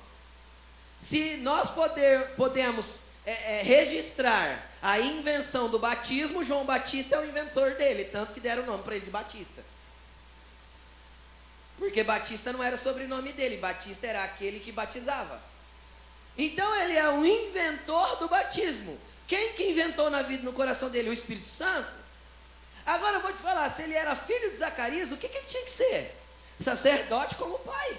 [1.01, 7.25] Se nós poder, podemos é, é, registrar a invenção do batismo, João Batista é o
[7.25, 9.63] inventor dele, tanto que deram o nome para ele de Batista.
[11.81, 15.41] Porque Batista não era o sobrenome dele, Batista era aquele que batizava.
[16.37, 18.99] Então ele é o inventor do batismo.
[19.27, 21.09] Quem que inventou na vida, no coração dele?
[21.09, 21.91] O Espírito Santo?
[22.85, 25.47] Agora eu vou te falar, se ele era filho de Zacarias, o que, que ele
[25.47, 26.15] tinha que ser?
[26.59, 27.97] sacerdote como pai.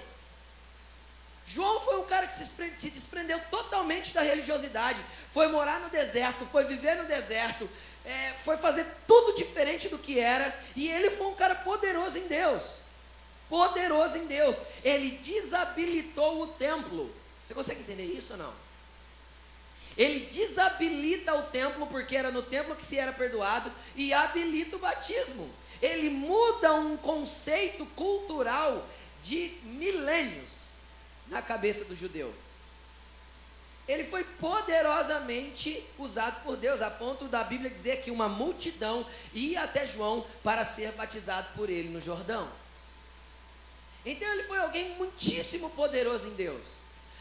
[1.45, 6.63] João foi um cara que se desprendeu totalmente da religiosidade, foi morar no deserto, foi
[6.63, 7.69] viver no deserto,
[8.05, 12.29] é, foi fazer tudo diferente do que era, e ele foi um cara poderoso em
[12.29, 12.82] Deus.
[13.53, 14.57] Poderoso em Deus.
[14.83, 17.13] Ele desabilitou o templo.
[17.45, 18.53] Você consegue entender isso ou não?
[19.95, 24.79] Ele desabilita o templo, porque era no templo que se era perdoado, e habilita o
[24.79, 28.87] batismo ele muda um conceito cultural
[29.21, 30.51] de milênios
[31.27, 32.33] na cabeça do judeu.
[33.85, 39.63] Ele foi poderosamente usado por Deus, a ponto da Bíblia dizer que uma multidão ia
[39.63, 42.47] até João para ser batizado por ele no Jordão.
[44.05, 46.61] Então ele foi alguém muitíssimo poderoso em Deus.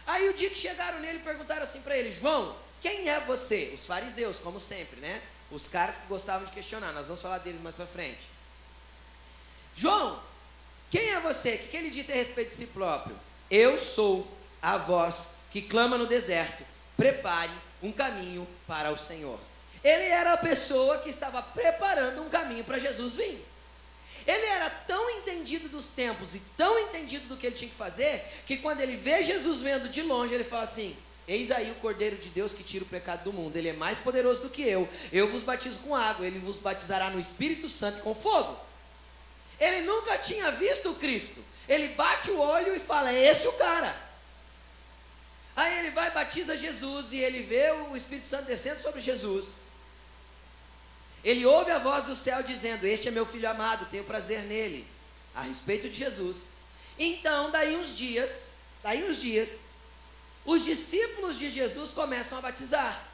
[0.06, 3.70] Aí o dia que chegaram nele perguntaram assim para ele: João, quem é você?
[3.74, 5.22] Os fariseus, como sempre, né?
[5.50, 6.92] Os caras que gostavam de questionar.
[6.92, 8.20] Nós vamos falar deles mais para frente.
[9.76, 10.20] João,
[10.90, 11.54] quem é você?
[11.54, 13.16] O que ele disse a respeito de si próprio?
[13.50, 14.26] Eu sou
[14.60, 16.64] a voz que clama no deserto.
[16.96, 19.38] Prepare um caminho para o Senhor.
[19.82, 23.51] Ele era a pessoa que estava preparando um caminho para Jesus vir.
[24.26, 28.24] Ele era tão entendido dos tempos e tão entendido do que ele tinha que fazer,
[28.46, 32.16] que quando ele vê Jesus vendo de longe, ele fala assim: Eis aí o Cordeiro
[32.16, 33.56] de Deus que tira o pecado do mundo.
[33.56, 34.88] Ele é mais poderoso do que eu.
[35.12, 38.58] Eu vos batizo com água, ele vos batizará no Espírito Santo e com fogo.
[39.58, 41.42] Ele nunca tinha visto o Cristo.
[41.68, 43.94] Ele bate o olho e fala: É esse o cara.
[45.54, 49.62] Aí ele vai, batiza Jesus e ele vê o Espírito Santo descendo sobre Jesus.
[51.24, 54.86] Ele ouve a voz do céu dizendo: Este é meu filho amado, tenho prazer nele,
[55.34, 56.48] a respeito de Jesus.
[56.98, 58.50] Então, daí uns dias,
[58.82, 59.60] daí uns dias,
[60.44, 63.08] os discípulos de Jesus começam a batizar.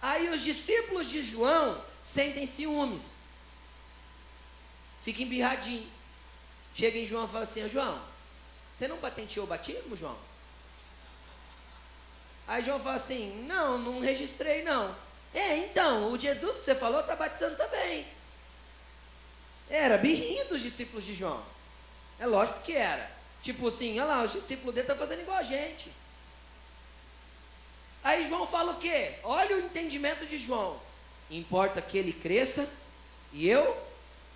[0.00, 3.16] Aí os discípulos de João sentem ciúmes,
[5.02, 5.88] fica embirradinho.
[6.74, 8.00] Chega em João e fala assim: João,
[8.74, 10.16] você não patenteou o batismo, João?
[12.46, 14.96] Aí João fala assim: Não, não registrei não.
[15.32, 18.06] É, então, o Jesus que você falou está batizando também.
[19.68, 21.42] Era birrinha dos discípulos de João.
[22.18, 23.10] É lógico que era.
[23.42, 25.90] Tipo assim, olha lá, os discípulos dele estão tá fazendo igual a gente.
[28.02, 29.14] Aí João fala o quê?
[29.22, 30.78] Olha o entendimento de João.
[31.30, 32.68] Importa que ele cresça
[33.32, 33.76] e eu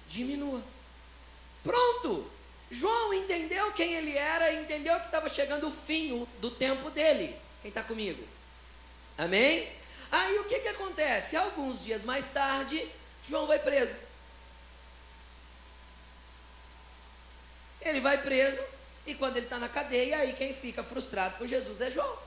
[0.09, 0.63] diminua.
[1.63, 2.31] Pronto!
[2.71, 7.35] João entendeu quem ele era e entendeu que estava chegando o fim do tempo dele.
[7.63, 8.23] Quem está comigo?
[9.17, 9.69] Amém?
[10.11, 11.37] Aí o que, que acontece?
[11.37, 12.89] Alguns dias mais tarde,
[13.27, 13.95] João vai preso.
[17.81, 18.63] Ele vai preso,
[19.07, 22.19] e quando ele está na cadeia, aí quem fica frustrado com Jesus é João.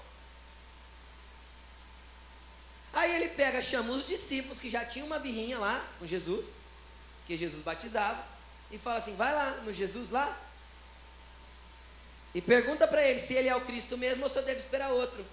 [2.93, 6.53] Aí ele pega, chama os discípulos que já tinham uma birrinha lá com Jesus,
[7.25, 8.23] que Jesus batizava,
[8.71, 10.37] e fala assim: vai lá no Jesus lá,
[12.33, 14.91] e pergunta para ele se ele é o Cristo mesmo ou se eu devo esperar
[14.91, 15.25] outro.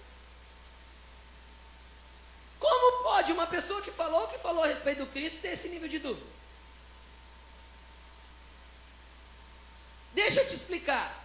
[2.64, 5.86] Como pode uma pessoa que falou que falou a respeito do Cristo ter esse nível
[5.86, 6.26] de dúvida?
[10.14, 11.22] Deixa eu te explicar.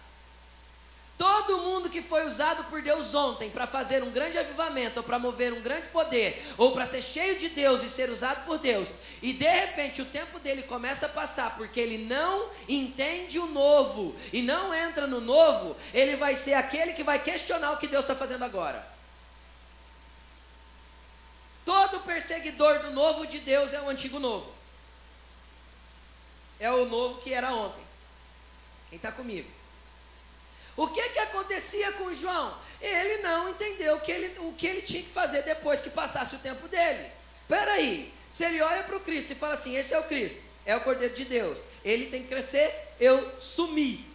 [1.16, 5.18] Todo mundo que foi usado por Deus ontem para fazer um grande avivamento, ou para
[5.18, 8.92] mover um grande poder, ou para ser cheio de Deus e ser usado por Deus,
[9.22, 14.14] e de repente o tempo dele começa a passar porque ele não entende o novo
[14.30, 18.04] e não entra no novo, ele vai ser aquele que vai questionar o que Deus
[18.04, 18.99] está fazendo agora.
[21.70, 24.52] Todo perseguidor do novo de Deus é o antigo novo.
[26.58, 27.84] É o novo que era ontem.
[28.88, 29.48] Quem está comigo?
[30.76, 32.58] O que, que acontecia com João?
[32.80, 36.40] Ele não entendeu que ele, o que ele tinha que fazer depois que passasse o
[36.40, 37.08] tempo dele.
[37.42, 40.42] Espera aí, se ele olha para o Cristo e fala assim: esse é o Cristo,
[40.66, 44.10] é o Cordeiro de Deus, ele tem que crescer, eu sumi.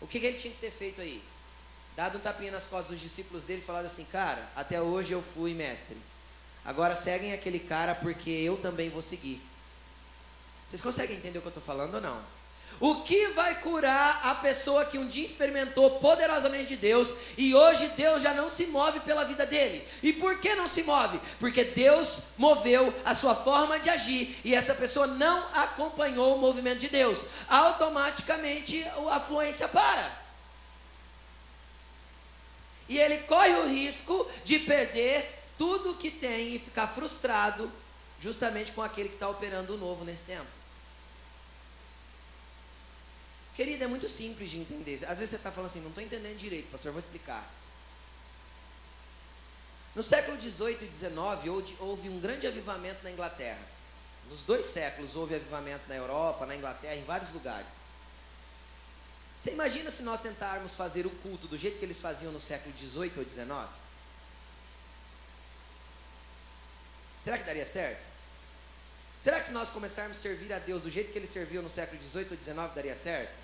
[0.00, 1.22] O que, que ele tinha que ter feito aí?
[1.96, 5.22] Dado um tapinha nas costas dos discípulos dele e falado assim: cara, até hoje eu
[5.22, 5.96] fui mestre.
[6.64, 9.40] Agora seguem aquele cara porque eu também vou seguir.
[10.66, 12.20] Vocês conseguem entender o que eu estou falando ou não?
[12.80, 17.86] O que vai curar a pessoa que um dia experimentou poderosamente de Deus e hoje
[17.96, 19.86] Deus já não se move pela vida dele?
[20.02, 21.20] E por que não se move?
[21.38, 26.80] Porque Deus moveu a sua forma de agir e essa pessoa não acompanhou o movimento
[26.80, 27.24] de Deus.
[27.48, 30.23] Automaticamente a fluência para.
[32.88, 37.70] E ele corre o risco de perder tudo que tem e ficar frustrado
[38.20, 40.46] justamente com aquele que está operando o novo nesse tempo.
[43.54, 44.94] Querida, é muito simples de entender.
[45.06, 47.48] Às vezes você está falando assim, não estou entendendo direito, pastor, vou explicar.
[49.94, 53.60] No século XVIII e XIX houve um grande avivamento na Inglaterra.
[54.28, 57.83] Nos dois séculos houve avivamento na Europa, na Inglaterra, em vários lugares.
[59.44, 62.74] Você imagina se nós tentarmos fazer o culto do jeito que eles faziam no século
[62.78, 63.68] XVIII ou XIX?
[67.22, 68.02] Será que daria certo?
[69.20, 71.68] Será que se nós começarmos a servir a Deus do jeito que eles serviam no
[71.68, 73.34] século XVIII ou XIX, daria certo?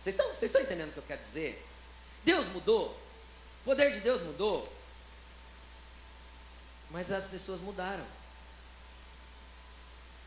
[0.00, 1.66] Vocês estão, vocês estão entendendo o que eu quero dizer?
[2.22, 2.90] Deus mudou,
[3.62, 4.72] o poder de Deus mudou,
[6.92, 8.06] mas as pessoas mudaram.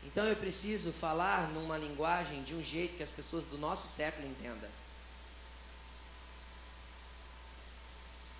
[0.08, 4.26] Então eu preciso falar numa linguagem de um jeito que as pessoas do nosso século
[4.26, 4.70] entendam.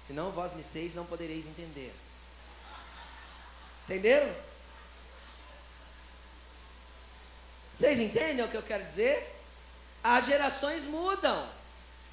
[0.02, 1.94] Senão vós me seis não podereis entender.
[3.84, 4.34] Entenderam?
[7.74, 9.38] Vocês entendem o que eu quero dizer?
[10.02, 11.50] As gerações mudam.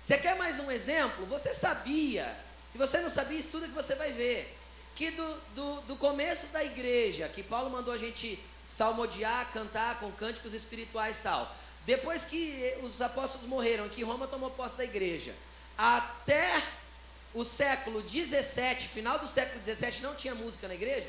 [0.04, 1.26] Você quer mais um exemplo?
[1.28, 2.38] Você sabia,
[2.70, 4.54] se você não sabia, estuda que você vai ver,
[4.96, 10.12] que do, do, do começo da igreja, que Paulo mandou a gente salmodiar, cantar com
[10.12, 15.36] cânticos espirituais tal, depois que os apóstolos morreram, que Roma tomou posse da igreja,
[15.78, 16.64] até
[17.34, 21.08] o século 17, final do século 17, não tinha música na igreja?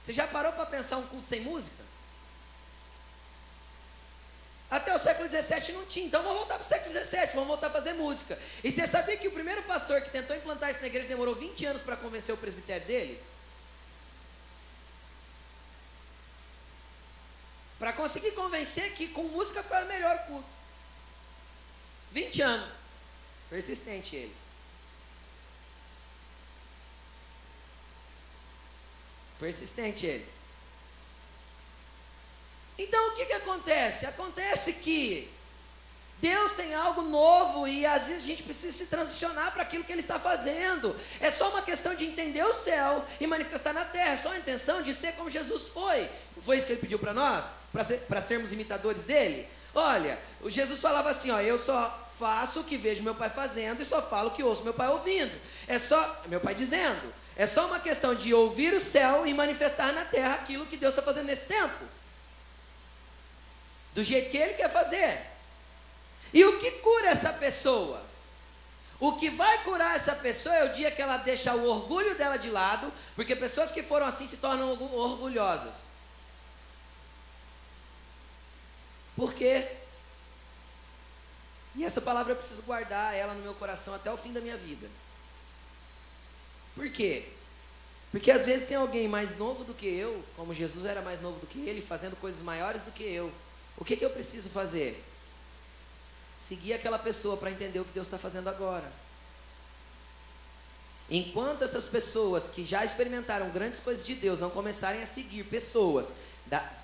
[0.00, 1.82] Você já parou para pensar um culto sem música?
[4.68, 7.66] Até o século 17 não tinha, então vamos voltar para o século 17, vamos voltar
[7.66, 8.38] a fazer música.
[8.64, 11.66] E você sabia que o primeiro pastor que tentou implantar isso na igreja demorou 20
[11.66, 13.20] anos para convencer o presbitério dele?
[17.82, 20.54] Para conseguir convencer que com música melhor o culto.
[22.12, 22.70] 20 anos.
[23.50, 24.36] Persistente ele.
[29.40, 30.28] Persistente ele.
[32.78, 34.06] Então o que, que acontece?
[34.06, 35.28] Acontece que
[36.22, 39.90] Deus tem algo novo e às vezes a gente precisa se transicionar para aquilo que
[39.90, 40.94] Ele está fazendo.
[41.20, 44.12] É só uma questão de entender o céu e manifestar na terra.
[44.12, 46.08] É só a intenção de ser como Jesus foi.
[46.44, 47.50] Foi isso que Ele pediu para nós?
[47.72, 49.48] Para ser, sermos imitadores dele?
[49.74, 53.82] Olha, o Jesus falava assim: ó, eu só faço o que vejo meu pai fazendo
[53.82, 55.36] e só falo o que ouço meu pai ouvindo.
[55.66, 57.12] É só, meu pai dizendo.
[57.34, 60.92] É só uma questão de ouvir o céu e manifestar na terra aquilo que Deus
[60.94, 61.84] está fazendo nesse tempo.
[63.92, 65.31] Do jeito que Ele quer fazer.
[66.32, 68.02] E o que cura essa pessoa?
[68.98, 72.36] O que vai curar essa pessoa é o dia que ela deixa o orgulho dela
[72.36, 75.88] de lado, porque pessoas que foram assim se tornam orgulhosas.
[79.16, 79.66] Por quê?
[81.74, 84.56] E essa palavra eu preciso guardar ela no meu coração até o fim da minha
[84.56, 84.88] vida.
[86.74, 87.28] Por quê?
[88.10, 91.40] Porque às vezes tem alguém mais novo do que eu, como Jesus era mais novo
[91.40, 93.32] do que ele, fazendo coisas maiores do que eu.
[93.76, 95.02] O que, que eu preciso fazer?
[96.42, 98.90] Seguir aquela pessoa para entender o que Deus está fazendo agora.
[101.08, 106.08] Enquanto essas pessoas que já experimentaram grandes coisas de Deus não começarem a seguir pessoas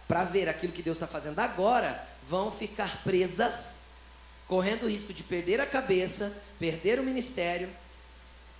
[0.06, 3.54] para ver aquilo que Deus está fazendo agora, vão ficar presas,
[4.46, 7.68] correndo o risco de perder a cabeça, perder o ministério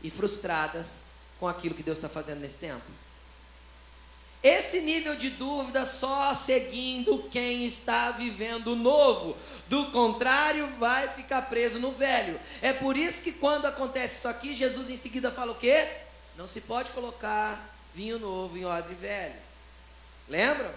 [0.03, 1.05] e frustradas
[1.39, 2.85] com aquilo que Deus está fazendo nesse tempo?
[4.42, 9.37] Esse nível de dúvida só seguindo quem está vivendo o novo.
[9.68, 12.38] Do contrário, vai ficar preso no velho.
[12.62, 15.88] É por isso que quando acontece isso aqui, Jesus em seguida fala o quê?
[16.37, 19.35] Não se pode colocar vinho novo em odre velho.
[20.29, 20.70] Lembram?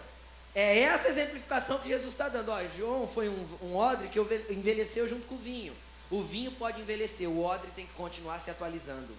[0.56, 2.52] É essa exemplificação que Jesus está dando.
[2.52, 4.20] Olha, João foi um, um odre que
[4.52, 5.74] envelheceu junto com o vinho.
[6.10, 9.16] O vinho pode envelhecer, o odre tem que continuar se atualizando.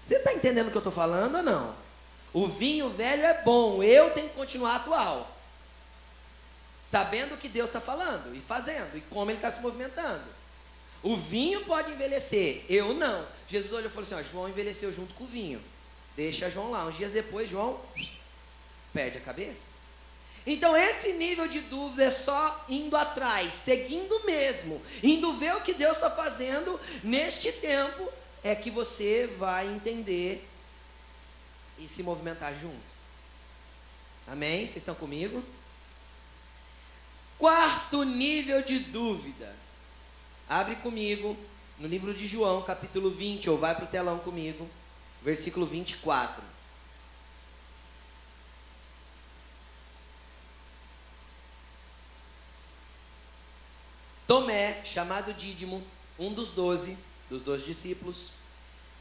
[0.00, 1.74] Você está entendendo o que eu estou falando ou não?
[2.32, 5.28] O vinho velho é bom, eu tenho que continuar atual.
[6.84, 10.24] Sabendo o que Deus está falando e fazendo, e como Ele está se movimentando.
[11.02, 13.26] O vinho pode envelhecer, eu não.
[13.48, 15.60] Jesus olhou e falou assim: ó, João envelheceu junto com o vinho.
[16.16, 16.86] Deixa João lá.
[16.86, 17.80] Uns dias depois, João
[18.92, 19.72] perde a cabeça.
[20.46, 25.72] Então, esse nível de dúvida é só indo atrás, seguindo mesmo, indo ver o que
[25.72, 28.08] Deus está fazendo neste tempo
[28.42, 30.44] é que você vai entender
[31.82, 32.92] e se movimentar junto.
[34.26, 34.60] Amém?
[34.60, 35.42] Vocês estão comigo?
[37.38, 39.54] Quarto nível de dúvida.
[40.48, 41.36] Abre comigo
[41.78, 44.68] no livro de João, capítulo 20, ou vai para o telão comigo,
[45.22, 46.42] versículo 24.
[54.26, 55.82] Tomé, chamado Dídimo,
[56.18, 56.96] um dos doze,
[57.28, 58.30] dos dois discípulos,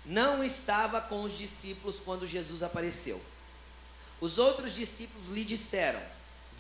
[0.06, 3.22] não estava com os discípulos quando Jesus apareceu.
[4.20, 6.02] Os outros discípulos lhe disseram: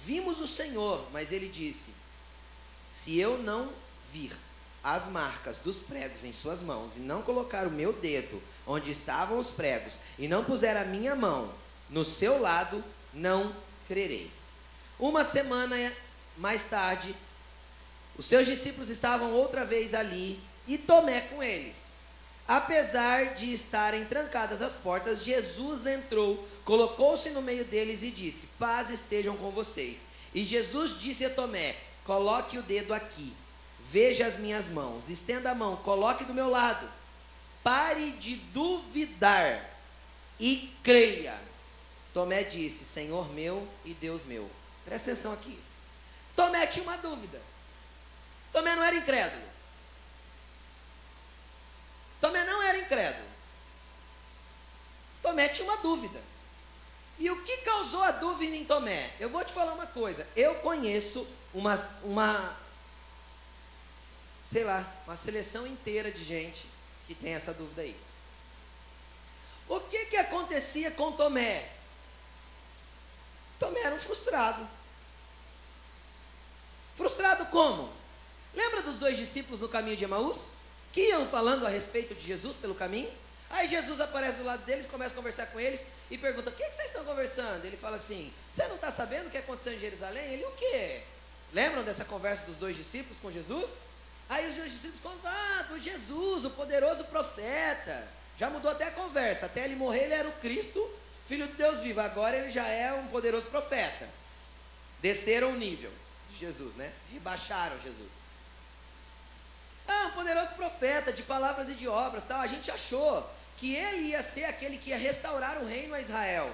[0.04, 1.93] Vimos o Senhor, mas ele disse:
[2.89, 3.71] Se eu não
[4.12, 4.32] vir
[4.84, 9.38] as marcas dos pregos em suas mãos e não colocar o meu dedo onde estavam
[9.38, 11.54] os pregos e não puser a minha mão
[11.89, 12.83] no seu lado,
[13.13, 13.56] não
[13.87, 14.31] crerei.
[14.98, 15.75] Uma semana
[16.37, 17.15] mais tarde,
[18.17, 21.90] os seus discípulos estavam outra vez ali e Tomé com eles.
[22.48, 28.89] Apesar de estarem trancadas as portas, Jesus entrou, colocou-se no meio deles e disse: Paz
[28.89, 30.02] estejam com vocês.
[30.33, 33.33] E Jesus disse a Tomé: Coloque o dedo aqui,
[33.87, 36.87] veja as minhas mãos, estenda a mão, coloque do meu lado.
[37.63, 39.69] Pare de duvidar
[40.39, 41.37] e creia.
[42.13, 44.50] Tomé disse: Senhor meu e Deus meu.
[44.83, 45.58] Presta atenção aqui.
[46.35, 47.39] Tomé tinha uma dúvida.
[48.52, 49.50] Tomé não era incrédulo.
[52.22, 53.28] Tomé não era incrédulo.
[55.22, 56.22] Tomé tinha uma dúvida.
[57.17, 59.12] E o que causou a dúvida em Tomé?
[59.19, 60.28] Eu vou te falar uma coisa.
[60.36, 62.56] Eu conheço uma, uma
[64.48, 66.65] sei lá, uma seleção inteira de gente
[67.08, 67.96] que tem essa dúvida aí.
[69.67, 71.69] O que, que acontecia com Tomé?
[73.58, 74.67] Tomé era um frustrado.
[76.96, 77.92] Frustrado como?
[78.54, 80.61] Lembra dos dois discípulos no caminho de Emaús?
[80.92, 83.10] Que iam falando a respeito de Jesus pelo caminho.
[83.50, 86.63] Aí Jesus aparece do lado deles, começa a conversar com eles e pergunta: O que,
[86.63, 87.65] que vocês estão conversando?
[87.65, 90.33] Ele fala assim: Você não está sabendo o que aconteceu em Jerusalém?
[90.33, 91.02] Ele: O quê?
[91.54, 93.77] Lembram dessa conversa dos dois discípulos com Jesus?
[94.29, 98.08] Aí os dois discípulos contam: Ah, do Jesus, o poderoso profeta.
[98.37, 99.46] Já mudou até a conversa.
[99.48, 100.89] Até ele morrer, ele era o Cristo,
[101.27, 102.00] filho de Deus vivo.
[102.00, 104.08] Agora ele já é um poderoso profeta.
[105.02, 105.92] Desceram o nível
[106.31, 106.92] de Jesus, né?
[107.12, 108.21] Rebaixaram Jesus.
[109.88, 112.40] Ah, um poderoso profeta de palavras e de obras, tal.
[112.40, 116.52] A gente achou que ele ia ser aquele que ia restaurar o reino a Israel.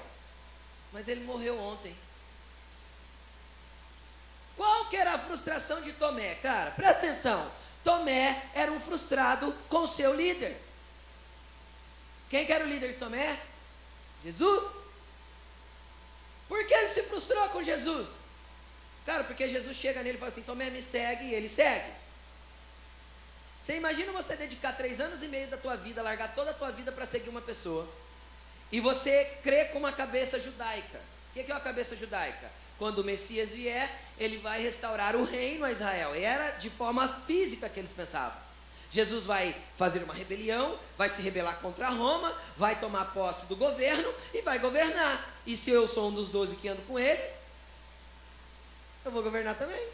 [0.92, 1.96] Mas ele morreu ontem.
[4.56, 6.36] Qual que era a frustração de Tomé?
[6.36, 7.52] Cara, presta atenção.
[7.84, 10.60] Tomé era um frustrado com seu líder.
[12.30, 13.40] Quem que era o líder de Tomé?
[14.24, 14.78] Jesus.
[16.48, 18.24] Por que ele se frustrou com Jesus?
[19.06, 21.90] Cara, porque Jesus chega nele e fala assim: Tomé, me segue, e ele segue.
[23.68, 26.72] Você imagina você dedicar três anos e meio da tua vida, largar toda a tua
[26.72, 27.86] vida para seguir uma pessoa,
[28.72, 30.98] e você crê com uma cabeça judaica.
[31.30, 32.50] O que é uma cabeça judaica?
[32.78, 36.16] Quando o Messias vier, ele vai restaurar o reino a Israel.
[36.16, 38.38] E era de forma física que eles pensavam.
[38.90, 44.14] Jesus vai fazer uma rebelião, vai se rebelar contra Roma, vai tomar posse do governo
[44.34, 45.30] e vai governar.
[45.46, 47.22] E se eu sou um dos doze que ando com ele,
[49.04, 49.90] eu vou governar também.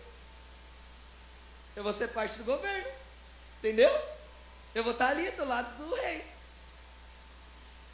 [1.75, 3.02] Eu vou ser parte do governo.
[3.63, 3.89] Entendeu?
[4.75, 6.25] Eu vou estar ali do lado do rei.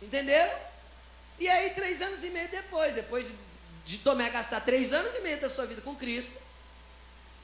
[0.02, 0.60] Entenderam?
[1.38, 3.38] E aí, três anos e meio depois, depois de,
[3.86, 6.34] de Tomé gastar três anos e meio da sua vida com Cristo,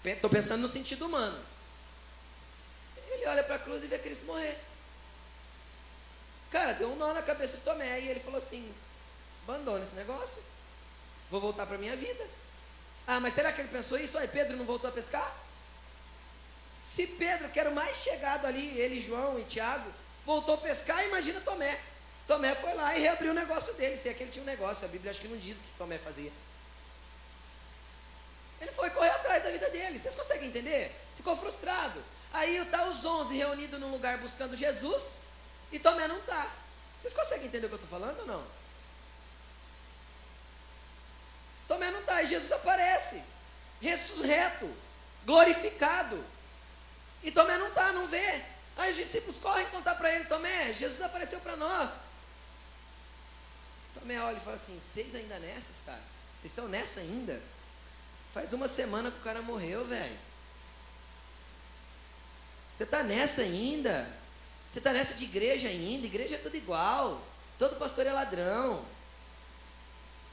[0.03, 1.39] estou pensando no sentido humano.
[3.09, 4.57] Ele olha para a cruz e vê Cristo morrer.
[6.49, 8.73] Cara, deu um nó na cabeça de Tomé e ele falou assim:
[9.43, 10.41] abandona esse negócio,
[11.29, 12.27] vou voltar para minha vida.
[13.05, 14.17] Ah, mas será que ele pensou isso?
[14.17, 15.44] Aí Pedro não voltou a pescar?
[16.95, 19.91] Se Pedro, que era o mais chegado ali, ele, João e Tiago,
[20.25, 21.77] voltou a pescar, imagina Tomé.
[22.25, 24.85] Tomé foi lá e reabriu o negócio dele, se é que ele tinha um negócio,
[24.85, 26.31] a Bíblia acho que não diz o que Tomé fazia.
[28.61, 30.95] Ele foi correr atrás da vida dele, vocês conseguem entender?
[31.17, 32.01] Ficou frustrado.
[32.31, 35.17] Aí está os onze reunidos num lugar buscando Jesus,
[35.73, 36.49] e Tomé não está.
[37.01, 38.43] Vocês conseguem entender o que eu estou falando ou não?
[41.67, 43.21] Tomé não está, e Jesus aparece,
[43.81, 44.73] ressurreto,
[45.25, 46.34] glorificado.
[47.25, 48.41] E Tomé não está, não vê.
[48.77, 51.91] Aí os discípulos correm contar para ele: Tomé, Jesus apareceu para nós.
[53.95, 56.01] Tomé olha e fala assim: Vocês ainda nessas, cara?
[56.39, 57.41] Vocês estão nessa ainda?
[58.31, 60.17] Faz uma semana que o cara morreu, velho.
[62.77, 64.07] Você está nessa ainda?
[64.69, 66.05] Você está nessa de igreja ainda?
[66.05, 67.21] Igreja é tudo igual.
[67.57, 68.85] Todo pastor é ladrão.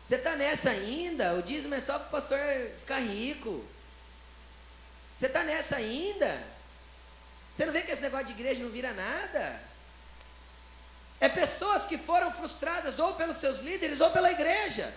[0.04, 1.34] Você está nessa ainda?
[1.34, 2.38] O dízimo é só para o pastor
[2.80, 3.64] ficar rico.
[5.16, 6.52] Você está nessa ainda?
[7.62, 9.60] Você não vê que esse negócio de igreja não vira nada?
[11.20, 14.92] É pessoas que foram frustradas ou pelos seus líderes ou pela igreja.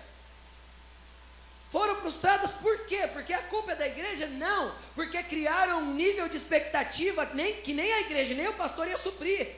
[1.71, 3.07] Foram frustradas por quê?
[3.13, 4.25] Porque a culpa é da igreja?
[4.25, 8.87] Não, porque criaram um nível de expectativa nem, que nem a igreja, nem o pastor
[8.87, 9.55] ia suprir.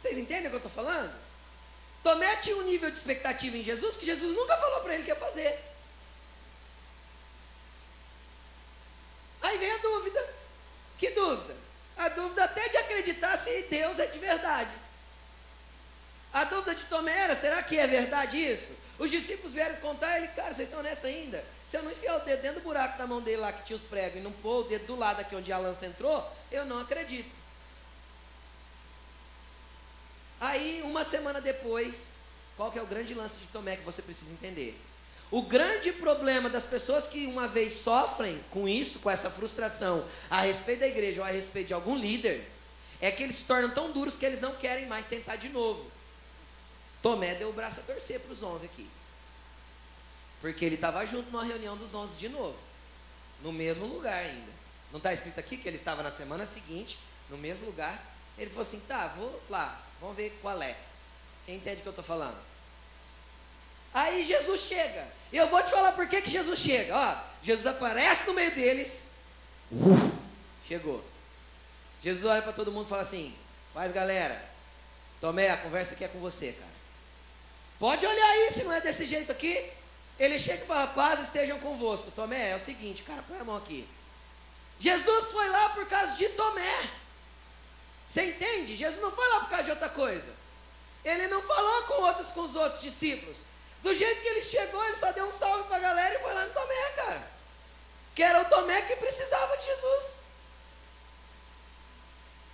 [0.00, 1.14] Vocês entendem o que eu estou falando?
[2.02, 5.10] Tomé tinha um nível de expectativa em Jesus que Jesus nunca falou para ele que
[5.10, 5.62] ia fazer.
[9.42, 10.39] Aí vem a dúvida.
[11.00, 11.56] Que dúvida?
[11.96, 14.70] A dúvida até de acreditar se Deus é de verdade.
[16.30, 18.76] A dúvida de Tomé era: será que é verdade isso?
[18.98, 21.42] Os discípulos vieram contar, ele, cara, vocês estão nessa ainda?
[21.66, 23.76] Se eu não enfiar o dedo dentro do buraco da mão dele lá que tinha
[23.76, 26.66] os pregos e não pôr o dedo do lado aqui onde a lança entrou, eu
[26.66, 27.34] não acredito.
[30.38, 32.08] Aí, uma semana depois,
[32.58, 34.78] qual que é o grande lance de Tomé que você precisa entender?
[35.30, 40.40] O grande problema das pessoas que uma vez sofrem com isso, com essa frustração, a
[40.40, 42.44] respeito da igreja ou a respeito de algum líder,
[43.00, 45.88] é que eles se tornam tão duros que eles não querem mais tentar de novo.
[47.00, 48.88] Tomé deu o braço a torcer para os onze aqui.
[50.40, 52.58] Porque ele estava junto numa reunião dos onze de novo.
[53.42, 54.52] No mesmo lugar ainda.
[54.90, 58.02] Não está escrito aqui que ele estava na semana seguinte, no mesmo lugar.
[58.36, 60.76] Ele falou assim: tá, vou lá, vamos ver qual é.
[61.46, 62.36] Quem entende o que eu estou falando?
[63.92, 65.06] Aí Jesus chega.
[65.32, 66.96] Eu vou te falar por que, que Jesus chega.
[66.96, 69.08] Ó, Jesus aparece no meio deles.
[69.70, 70.12] Uf,
[70.66, 71.04] chegou.
[72.02, 73.34] Jesus olha para todo mundo e fala assim:
[73.74, 74.42] Faz galera,
[75.20, 76.70] Tomé, a conversa aqui é com você, cara.
[77.78, 79.70] Pode olhar aí se não é desse jeito aqui.
[80.18, 82.10] Ele chega e fala: Paz estejam convosco.
[82.10, 83.88] Tomé, é o seguinte, cara, põe a mão aqui.
[84.78, 86.90] Jesus foi lá por causa de Tomé.
[88.04, 88.74] Você entende?
[88.74, 90.40] Jesus não foi lá por causa de outra coisa.
[91.04, 93.49] Ele não falou com outros, com os outros discípulos.
[93.82, 96.34] Do jeito que ele chegou, ele só deu um salve para a galera e foi
[96.34, 97.30] lá no Tomé, cara.
[98.14, 100.16] Que era o Tomé que precisava de Jesus.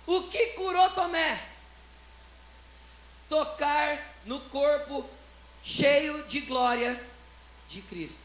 [0.05, 1.43] O que curou Tomé?
[3.27, 5.07] Tocar no corpo
[5.61, 6.97] cheio de glória
[7.67, 8.21] de Cristo.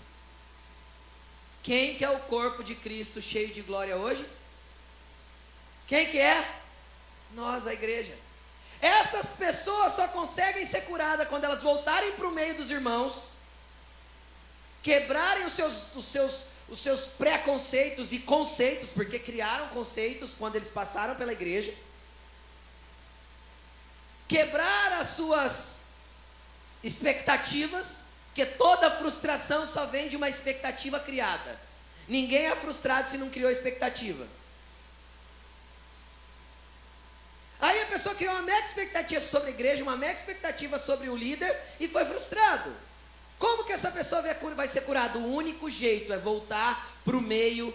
[1.63, 4.25] Quem que é o corpo de Cristo cheio de glória hoje?
[5.89, 6.61] Quem que é?
[7.33, 8.17] Nós, a igreja.
[8.83, 13.29] Essas pessoas só conseguem ser curadas quando elas voltarem para o meio dos irmãos,
[14.83, 20.69] quebrarem os seus, os seus, os seus preconceitos e conceitos, porque criaram conceitos quando eles
[20.69, 21.73] passaram pela igreja,
[24.27, 25.83] quebrar as suas
[26.83, 31.57] expectativas, porque toda frustração só vem de uma expectativa criada.
[32.09, 34.27] Ninguém é frustrado se não criou expectativa.
[37.63, 41.15] Aí a pessoa criou uma mega expectativa sobre a igreja, uma mega expectativa sobre o
[41.15, 42.75] líder e foi frustrado.
[43.39, 44.21] Como que essa pessoa
[44.57, 45.17] vai ser curada?
[45.17, 47.73] O único jeito é voltar para o meio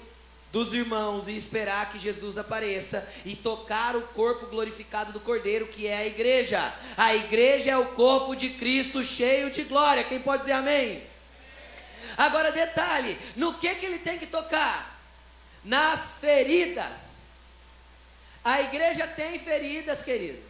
[0.52, 5.88] dos irmãos e esperar que Jesus apareça e tocar o corpo glorificado do Cordeiro, que
[5.88, 6.74] é a igreja.
[6.98, 10.04] A igreja é o corpo de Cristo cheio de glória.
[10.04, 11.02] Quem pode dizer amém?
[12.18, 15.00] Agora detalhe, no que que ele tem que tocar?
[15.64, 17.07] Nas feridas.
[18.48, 20.42] A igreja tem feridas, querido.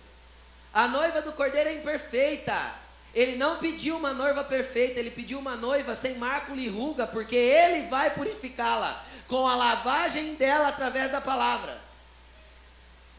[0.71, 2.75] A noiva do cordeiro é imperfeita.
[3.11, 7.35] Ele não pediu uma noiva perfeita, ele pediu uma noiva sem mácula e ruga, porque
[7.35, 11.75] ele vai purificá-la com a lavagem dela através da palavra.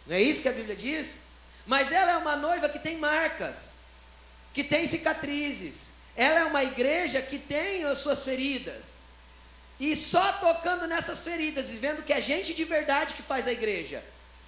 [0.07, 1.23] Não é isso que a Bíblia diz?
[1.67, 3.73] Mas ela é uma noiva que tem marcas,
[4.55, 5.95] que tem cicatrizes.
[6.15, 8.99] Ela é uma igreja que tem as suas feridas.
[9.81, 13.53] E só tocando nessas feridas e vendo que é gente de verdade que faz a
[13.53, 14.05] igreja.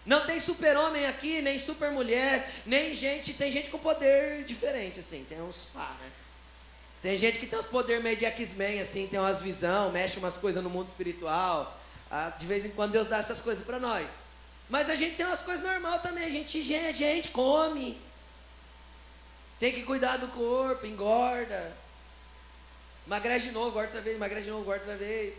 [0.06, 3.34] Não tem super-homem aqui, nem super-mulher, nem gente.
[3.34, 5.24] Tem gente com poder diferente, assim.
[5.28, 6.10] Tem uns pá, né?
[7.02, 10.36] Tem gente que tem uns poderes meio de X-Men, assim, tem umas visão, mexe umas
[10.36, 11.78] coisas no mundo espiritual.
[12.10, 14.18] Ah, de vez em quando Deus dá essas coisas para nós.
[14.68, 16.24] Mas a gente tem umas coisas normais também.
[16.24, 18.00] A gente, gente, gente come.
[19.58, 21.72] Tem que cuidar do corpo, engorda.
[23.06, 25.34] Emagrece de novo, engorda outra vez, emagrece de novo, engorda outra vez.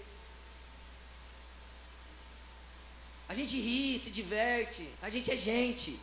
[3.31, 5.97] A gente ri, se diverte, a gente é gente.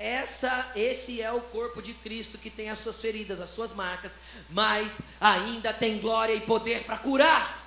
[0.00, 4.18] Essa, esse é o corpo de Cristo que tem as suas feridas, as suas marcas,
[4.50, 7.64] mas ainda tem glória e poder para curar.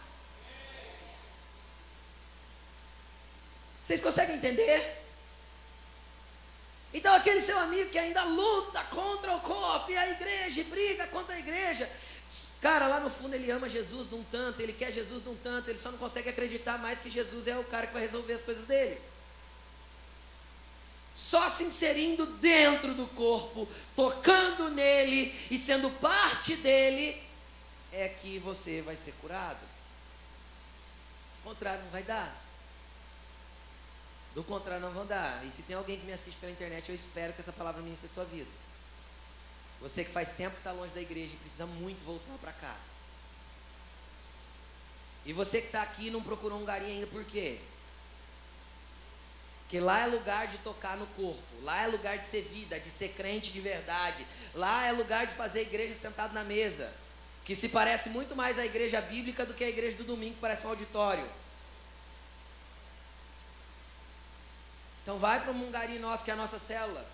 [3.82, 5.02] Vocês conseguem entender?
[6.94, 11.08] Então aquele seu amigo que ainda luta contra o corpo e a igreja, e briga
[11.08, 11.90] contra a igreja,
[12.62, 15.36] Cara, lá no fundo ele ama Jesus de um tanto, ele quer Jesus de um
[15.36, 18.34] tanto, ele só não consegue acreditar mais que Jesus é o cara que vai resolver
[18.34, 19.00] as coisas dele.
[21.16, 27.22] Só se inserindo dentro do corpo, tocando nele e sendo parte dele,
[27.92, 29.60] é que você vai ser curado.
[31.38, 32.36] Do contrário, não vai dar.
[34.36, 35.46] Do contrário, não vão dar.
[35.46, 38.10] E se tem alguém que me assiste pela internet, eu espero que essa palavra ministre
[38.12, 38.50] a sua vida.
[39.82, 42.76] Você que faz tempo que está longe da igreja e precisa muito voltar para cá.
[45.26, 47.60] E você que está aqui e não procurou um garim ainda, por quê?
[49.62, 52.90] Porque lá é lugar de tocar no corpo, lá é lugar de ser vida, de
[52.90, 54.26] ser crente de verdade,
[54.56, 56.92] lá é lugar de fazer igreja sentado na mesa,
[57.46, 60.42] que se parece muito mais à igreja bíblica do que a igreja do domingo, que
[60.42, 61.30] parece um auditório.
[65.04, 67.06] Então vai para o Mungari nosso, que é a nossa célula.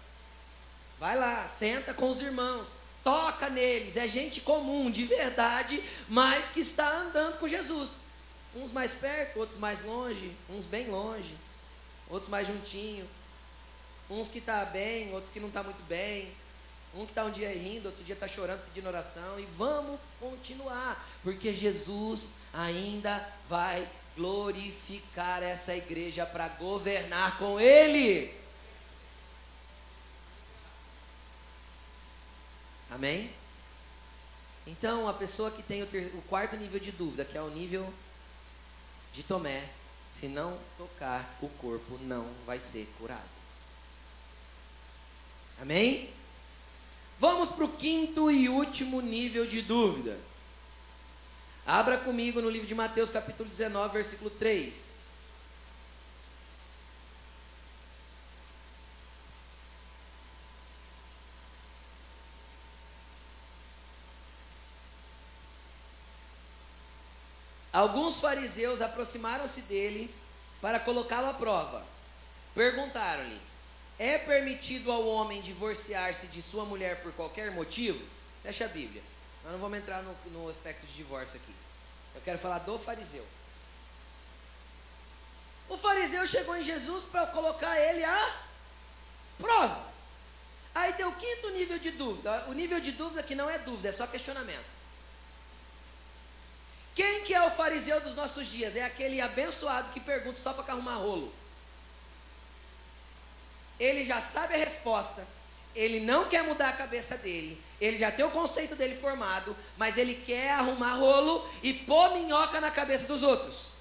[1.00, 3.98] Vai lá, senta com os irmãos, toca neles.
[3.98, 7.98] É gente comum, de verdade, mas que está andando com Jesus.
[8.56, 11.36] Uns mais perto, outros mais longe, uns bem longe,
[12.10, 13.06] outros mais juntinho.
[14.10, 16.32] Uns que está bem, outros que não está muito bem.
[16.96, 19.38] Um que está um dia rindo, outro dia está chorando, pedindo oração.
[19.38, 23.86] E vamos continuar, porque Jesus ainda vai
[24.16, 28.34] glorificar essa igreja para governar com Ele.
[32.96, 33.30] Amém?
[34.66, 37.50] Então, a pessoa que tem o, ter, o quarto nível de dúvida, que é o
[37.50, 37.94] nível
[39.12, 39.68] de Tomé,
[40.10, 43.20] se não tocar o corpo, não vai ser curado.
[45.62, 46.10] Amém?
[47.20, 50.18] Vamos para o quinto e último nível de dúvida.
[51.66, 54.95] Abra comigo no livro de Mateus, capítulo 19, versículo 3.
[67.76, 70.10] Alguns fariseus aproximaram-se dele
[70.62, 71.86] para colocá-lo à prova.
[72.54, 73.38] Perguntaram-lhe:
[74.00, 78.02] É permitido ao homem divorciar-se de sua mulher por qualquer motivo?
[78.42, 79.04] Fecha a Bíblia.
[79.44, 81.54] Nós não vamos entrar no, no aspecto de divórcio aqui.
[82.16, 83.26] Eu quero falar do fariseu.
[85.68, 88.36] O fariseu chegou em Jesus para colocar ele à
[89.38, 89.86] Prova.
[90.74, 92.46] Aí tem o quinto nível de dúvida.
[92.48, 94.85] O nível de dúvida que não é dúvida, é só questionamento.
[96.96, 98.74] Quem que é o fariseu dos nossos dias?
[98.78, 101.32] É aquele abençoado que pergunta só para arrumar rolo.
[103.78, 105.28] Ele já sabe a resposta,
[105.76, 109.98] ele não quer mudar a cabeça dele, ele já tem o conceito dele formado, mas
[109.98, 113.76] ele quer arrumar rolo e pôr minhoca na cabeça dos outros.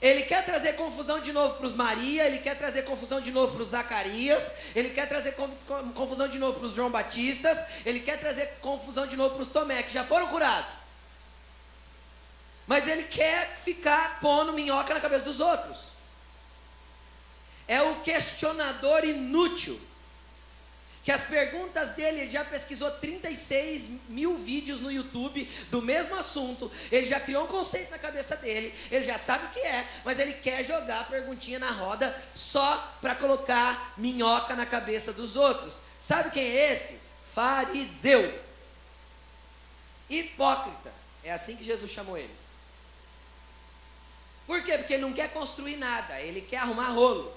[0.00, 3.52] Ele quer trazer confusão de novo para os Maria, ele quer trazer confusão de novo
[3.52, 5.34] para os Zacarias, ele quer trazer
[5.94, 9.48] confusão de novo para os João Batistas, ele quer trazer confusão de novo para os
[9.48, 10.85] Tomé, que já foram curados.
[12.66, 15.90] Mas ele quer ficar pondo minhoca na cabeça dos outros.
[17.68, 19.80] É o questionador inútil
[21.06, 26.68] que as perguntas dele, ele já pesquisou 36 mil vídeos no YouTube do mesmo assunto,
[26.90, 30.18] ele já criou um conceito na cabeça dele, ele já sabe o que é, mas
[30.18, 35.80] ele quer jogar a perguntinha na roda só para colocar minhoca na cabeça dos outros.
[36.00, 36.98] Sabe quem é esse?
[37.32, 38.36] Fariseu.
[40.10, 40.92] Hipócrita.
[41.22, 42.45] É assim que Jesus chamou eles.
[44.46, 44.78] Por quê?
[44.78, 47.34] Porque ele não quer construir nada, ele quer arrumar rolo.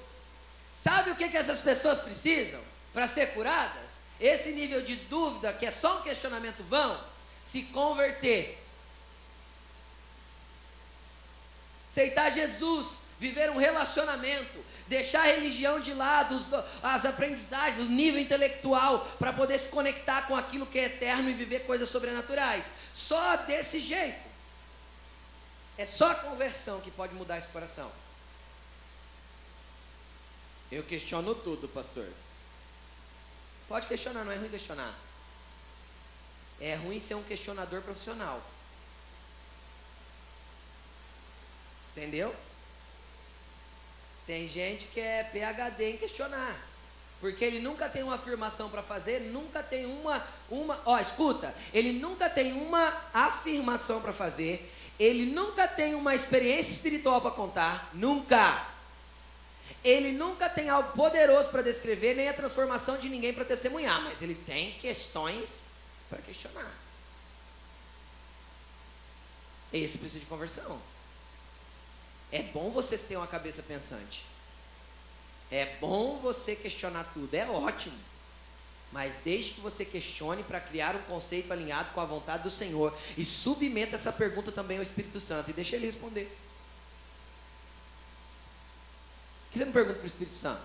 [0.75, 2.61] Sabe o que, que essas pessoas precisam?
[2.93, 6.99] para ser curadas, esse nível de dúvida, que é só um questionamento vão,
[7.43, 8.57] se converter.
[11.89, 16.35] Aceitar Jesus, viver um relacionamento, deixar a religião de lado,
[16.83, 21.33] as aprendizagens, o nível intelectual, para poder se conectar com aquilo que é eterno e
[21.33, 22.65] viver coisas sobrenaturais.
[22.93, 24.28] Só desse jeito.
[25.79, 27.89] É só a conversão que pode mudar esse coração.
[30.69, 32.05] Eu questiono tudo, pastor.
[33.65, 34.93] Pode questionar, não é ruim questionar.
[36.59, 38.41] É ruim ser um questionador profissional.
[41.95, 42.35] Entendeu?
[44.27, 46.59] Tem gente que é PhD em questionar.
[47.21, 51.93] Porque ele nunca tem uma afirmação para fazer, nunca tem uma, uma, ó, escuta, ele
[51.93, 54.69] nunca tem uma afirmação para fazer,
[54.99, 58.67] ele nunca tem uma experiência espiritual para contar, nunca.
[59.81, 64.21] Ele nunca tem algo poderoso para descrever, nem a transformação de ninguém para testemunhar, mas
[64.21, 65.77] ele tem questões
[66.09, 66.69] para questionar.
[69.71, 70.81] Esse precisa de conversão.
[72.31, 74.25] É bom você ter uma cabeça pensante.
[75.49, 77.97] É bom você questionar tudo, é ótimo.
[78.91, 82.95] Mas desde que você questione para criar um conceito alinhado com a vontade do Senhor
[83.17, 86.25] e submeta essa pergunta também ao Espírito Santo e deixa ele responder.
[89.45, 90.63] Por que você não pergunta para o Espírito Santo?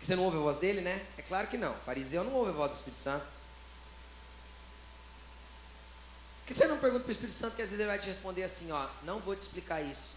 [0.00, 1.06] Que você não ouve a voz dele, né?
[1.16, 1.74] É claro que não.
[1.74, 3.24] Fariseu não ouve a voz do Espírito Santo.
[6.40, 8.06] Por que você não pergunta para o Espírito Santo que às vezes ele vai te
[8.06, 10.16] responder assim, ó, não vou te explicar isso.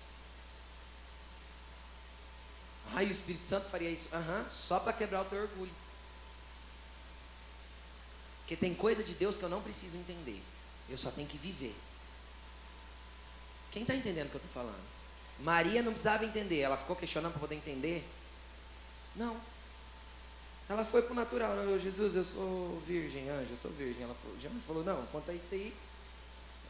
[2.95, 4.09] E o Espírito Santo faria isso?
[4.13, 5.71] Aham, uhum, só para quebrar o teu orgulho.
[8.47, 10.41] Porque tem coisa de Deus que eu não preciso entender.
[10.89, 11.75] Eu só tenho que viver.
[13.71, 14.81] Quem está entendendo o que eu estou falando?
[15.41, 18.07] Maria não precisava entender, ela ficou questionando para poder entender?
[19.17, 19.35] Não.
[20.69, 24.03] Ela foi para o natural, ela Jesus, eu sou virgem, anjo, eu sou virgem.
[24.03, 25.75] Ela falou, já falou, não, quanto a isso aí,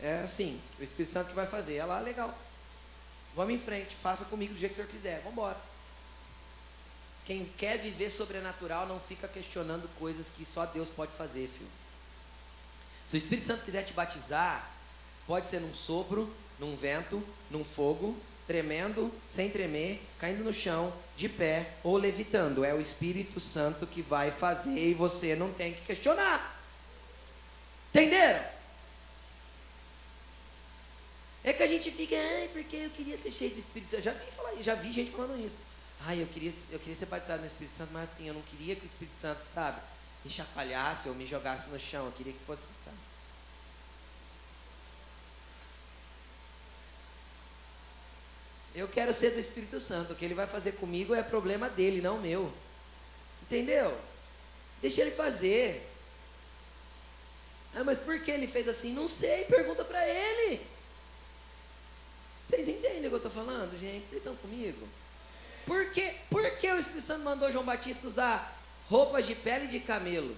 [0.02, 1.76] é assim, o Espírito Santo que vai fazer.
[1.76, 2.36] Ela, ah, legal.
[3.36, 5.58] Vamos em frente, faça comigo do jeito que o senhor quiser, vamos embora.
[7.28, 11.70] Quem quer viver sobrenatural não fica questionando coisas que só Deus pode fazer, filho.
[13.06, 14.72] Se o Espírito Santo quiser te batizar,
[15.28, 17.22] pode ser num sopro, num vento,
[17.52, 18.18] num fogo,
[18.48, 22.64] tremendo, sem tremer, caindo no chão, de pé ou levitando.
[22.64, 26.58] É o Espírito Santo que vai fazer e você não tem que questionar.
[27.90, 28.46] Entenderam?
[31.44, 34.04] É que a gente fica, ai, porque eu queria ser cheio do Espírito Santo.
[34.04, 35.58] Já vi, falar, já vi gente falando isso.
[36.02, 38.76] Ai, eu queria, eu queria ser batizado no Espírito Santo, mas assim, eu não queria
[38.76, 39.82] que o Espírito Santo, sabe,
[40.24, 42.06] me chacoalhasse ou me jogasse no chão.
[42.06, 42.98] Eu queria que fosse, sabe?
[48.76, 50.14] Eu quero ser do Espírito Santo.
[50.14, 52.54] O que ele vai fazer comigo é problema dele, não meu.
[53.42, 53.98] Entendeu?
[54.82, 55.90] Deixa ele fazer.
[57.74, 58.94] Ah, mas por que ele fez assim?
[58.94, 60.62] Não sei, pergunta para ele.
[62.48, 64.08] Vocês entendem o que eu estou falando, gente?
[64.08, 64.88] Vocês estão comigo?
[65.68, 68.58] Por que, por que o Espírito Santo mandou João Batista usar
[68.90, 70.36] roupas de pele de camelo?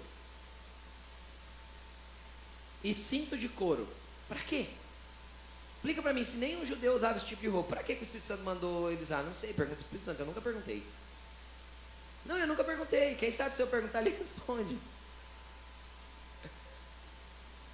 [2.83, 3.87] E cinto de couro?
[4.27, 4.67] Para quê?
[5.75, 8.01] Explica para mim, se nem um judeu usava esse tipo de roupa, para que, que
[8.01, 9.23] o Espírito Santo mandou ele usar?
[9.23, 10.83] Não sei, pergunta para o Espírito Santo, eu nunca perguntei.
[12.25, 13.15] Não, eu nunca perguntei.
[13.15, 14.77] Quem sabe se eu perguntar, ele responde.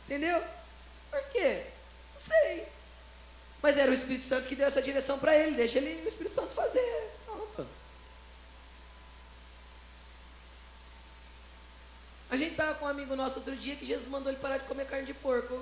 [0.06, 0.44] Entendeu?
[1.10, 1.64] Por quê?
[2.14, 2.68] Não sei.
[3.62, 5.56] Mas era o Espírito Santo que deu essa direção para ele.
[5.56, 7.12] Deixa ele, o Espírito Santo fazer.
[7.26, 7.68] Pronto.
[12.80, 15.14] Com um amigo nosso outro dia que Jesus mandou ele parar de comer carne de
[15.14, 15.60] porco.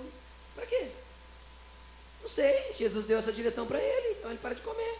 [0.56, 0.90] Para quê?
[2.22, 2.74] Não sei.
[2.78, 5.00] Jesus deu essa direção para ele, então ele para de comer.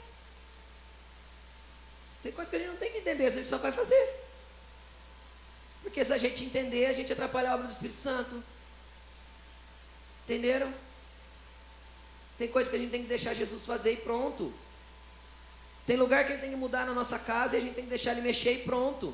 [2.22, 4.24] Tem coisa que a gente não tem que entender, a gente só vai fazer.
[5.82, 8.42] Porque se a gente entender, a gente atrapalha a obra do Espírito Santo.
[10.24, 10.74] Entenderam?
[12.38, 14.54] Tem coisa que a gente tem que deixar Jesus fazer e pronto.
[15.86, 17.90] Tem lugar que ele tem que mudar na nossa casa e a gente tem que
[17.90, 19.14] deixar ele mexer e pronto.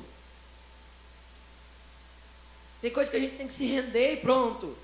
[2.80, 4.76] Tem coisa que a gente tem que se render e pronto.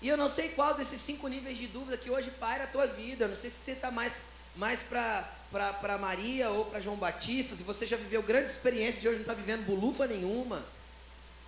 [0.00, 2.86] E eu não sei qual desses cinco níveis de dúvida que hoje paira a tua
[2.86, 3.24] vida.
[3.24, 4.22] Eu não sei se você está mais,
[4.56, 7.54] mais para Maria ou para João Batista.
[7.54, 10.64] Se você já viveu grandes experiências e hoje não está vivendo bolufa nenhuma.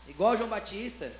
[0.06, 1.10] Igual João Batista.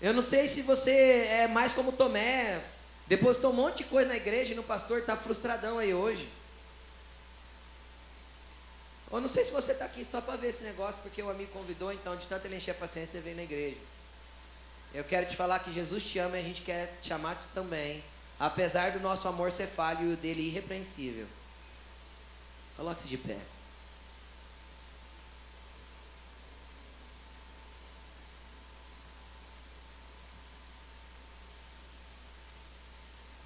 [0.00, 0.92] Eu não sei se você
[1.28, 2.62] é mais como Tomé.
[3.08, 6.28] Depositou um monte de coisa na igreja e no pastor está frustradão aí hoje.
[9.12, 11.52] Ou não sei se você está aqui só para ver esse negócio, porque o amigo
[11.52, 13.76] convidou, então de tanto ele encher a paciência, você veio na igreja.
[14.94, 18.02] Eu quero te falar que Jesus te ama e a gente quer te amar também,
[18.40, 21.26] apesar do nosso amor ser falho e o dele irrepreensível.
[22.74, 23.36] Coloque-se de pé.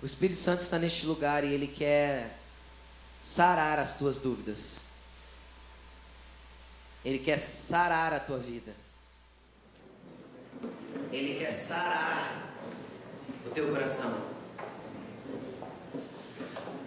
[0.01, 2.39] O Espírito Santo está neste lugar e ele quer
[3.21, 4.86] sarar as tuas dúvidas.
[7.07, 8.75] Ele quer sarar a tua vida.
[11.13, 12.51] Ele quer sarar
[13.47, 14.11] o teu coração.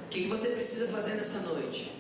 [0.04, 1.94] O que você precisa fazer nessa noite?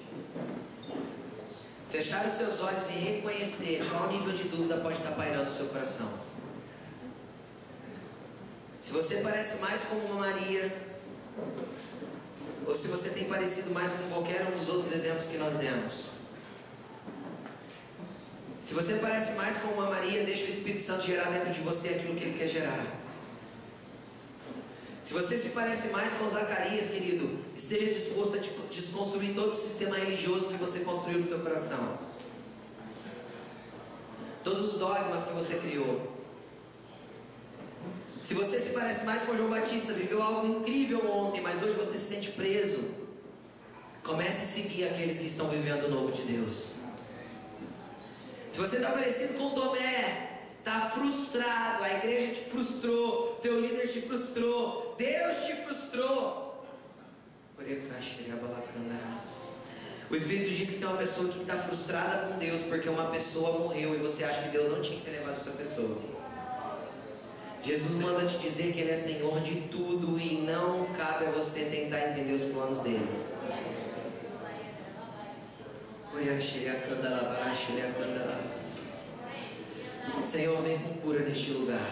[1.88, 5.68] Fechar os seus olhos e reconhecer qual nível de dúvida pode estar pairando no seu
[5.68, 6.20] coração.
[8.78, 10.78] Se você parece mais como uma Maria,
[12.68, 16.19] ou se você tem parecido mais com qualquer um dos outros exemplos que nós demos.
[18.70, 21.90] Se você parece mais com uma Maria, deixa o Espírito Santo gerar dentro de você
[21.90, 22.86] aquilo que ele quer gerar.
[25.04, 29.98] Se você se parece mais com Zacarias, querido, esteja disposto a desconstruir todo o sistema
[29.98, 31.98] religioso que você construiu no teu coração.
[34.44, 36.16] Todos os dogmas que você criou.
[38.20, 41.98] Se você se parece mais com João Batista, viveu algo incrível ontem, mas hoje você
[41.98, 42.94] se sente preso,
[44.04, 46.79] comece a seguir aqueles que estão vivendo o novo de Deus.
[48.50, 54.02] Se você está parecido com Tomé, está frustrado, a igreja te frustrou, teu líder te
[54.02, 56.66] frustrou, Deus te frustrou.
[60.10, 63.60] O Espírito diz que tem uma pessoa que está frustrada com Deus porque uma pessoa
[63.60, 65.98] morreu e você acha que Deus não tinha que ter levado essa pessoa.
[67.62, 71.66] Jesus manda te dizer que Ele é Senhor de tudo e não cabe a você
[71.66, 73.29] tentar entender os planos dele.
[80.24, 81.88] Senhor, vem com cura neste lugar.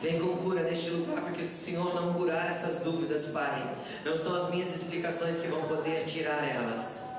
[0.00, 4.16] Vem com cura neste lugar, porque se o Senhor não curar essas dúvidas, Pai, não
[4.16, 7.11] são as minhas explicações que vão poder tirar elas.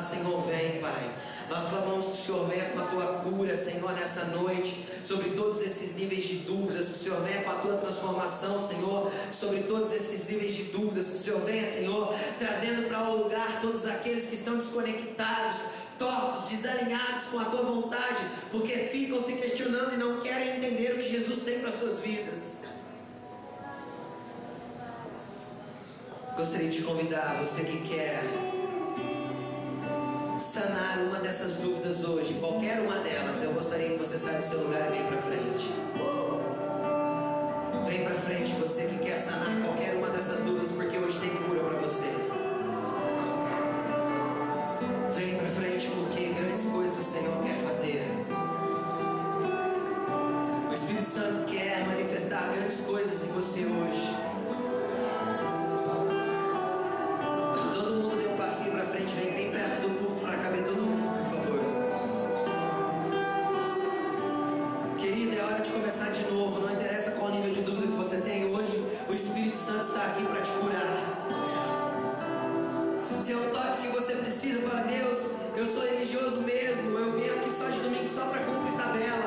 [0.00, 1.14] Senhor, vem, Pai.
[1.50, 5.60] Nós clamamos que o Senhor venha com a tua cura, Senhor, nessa noite, sobre todos
[5.60, 9.92] esses níveis de dúvidas, que o Senhor venha com a tua transformação, Senhor, sobre todos
[9.92, 14.26] esses níveis de dúvidas, que o Senhor venha, Senhor, trazendo para o lugar todos aqueles
[14.26, 15.56] que estão desconectados,
[15.98, 20.96] tortos, desalinhados com a tua vontade, porque ficam se questionando e não querem entender o
[20.96, 22.62] que Jesus tem para suas vidas.
[26.36, 28.20] Gostaria de convidar você que quer
[30.36, 34.64] sanar uma dessas dúvidas hoje, qualquer uma delas, eu gostaria que você saia do seu
[34.64, 35.72] lugar e venha para frente.
[37.86, 41.60] Vem para frente, você que quer sanar qualquer uma dessas dúvidas, porque hoje tem cura
[41.60, 42.10] para você.
[45.14, 48.02] Vem para frente, porque grandes coisas o Senhor quer fazer.
[50.68, 54.23] O Espírito Santo quer manifestar grandes coisas em você hoje.
[75.56, 79.23] Eu sou religioso mesmo, eu vim aqui só de domingo só para cumprir tabela.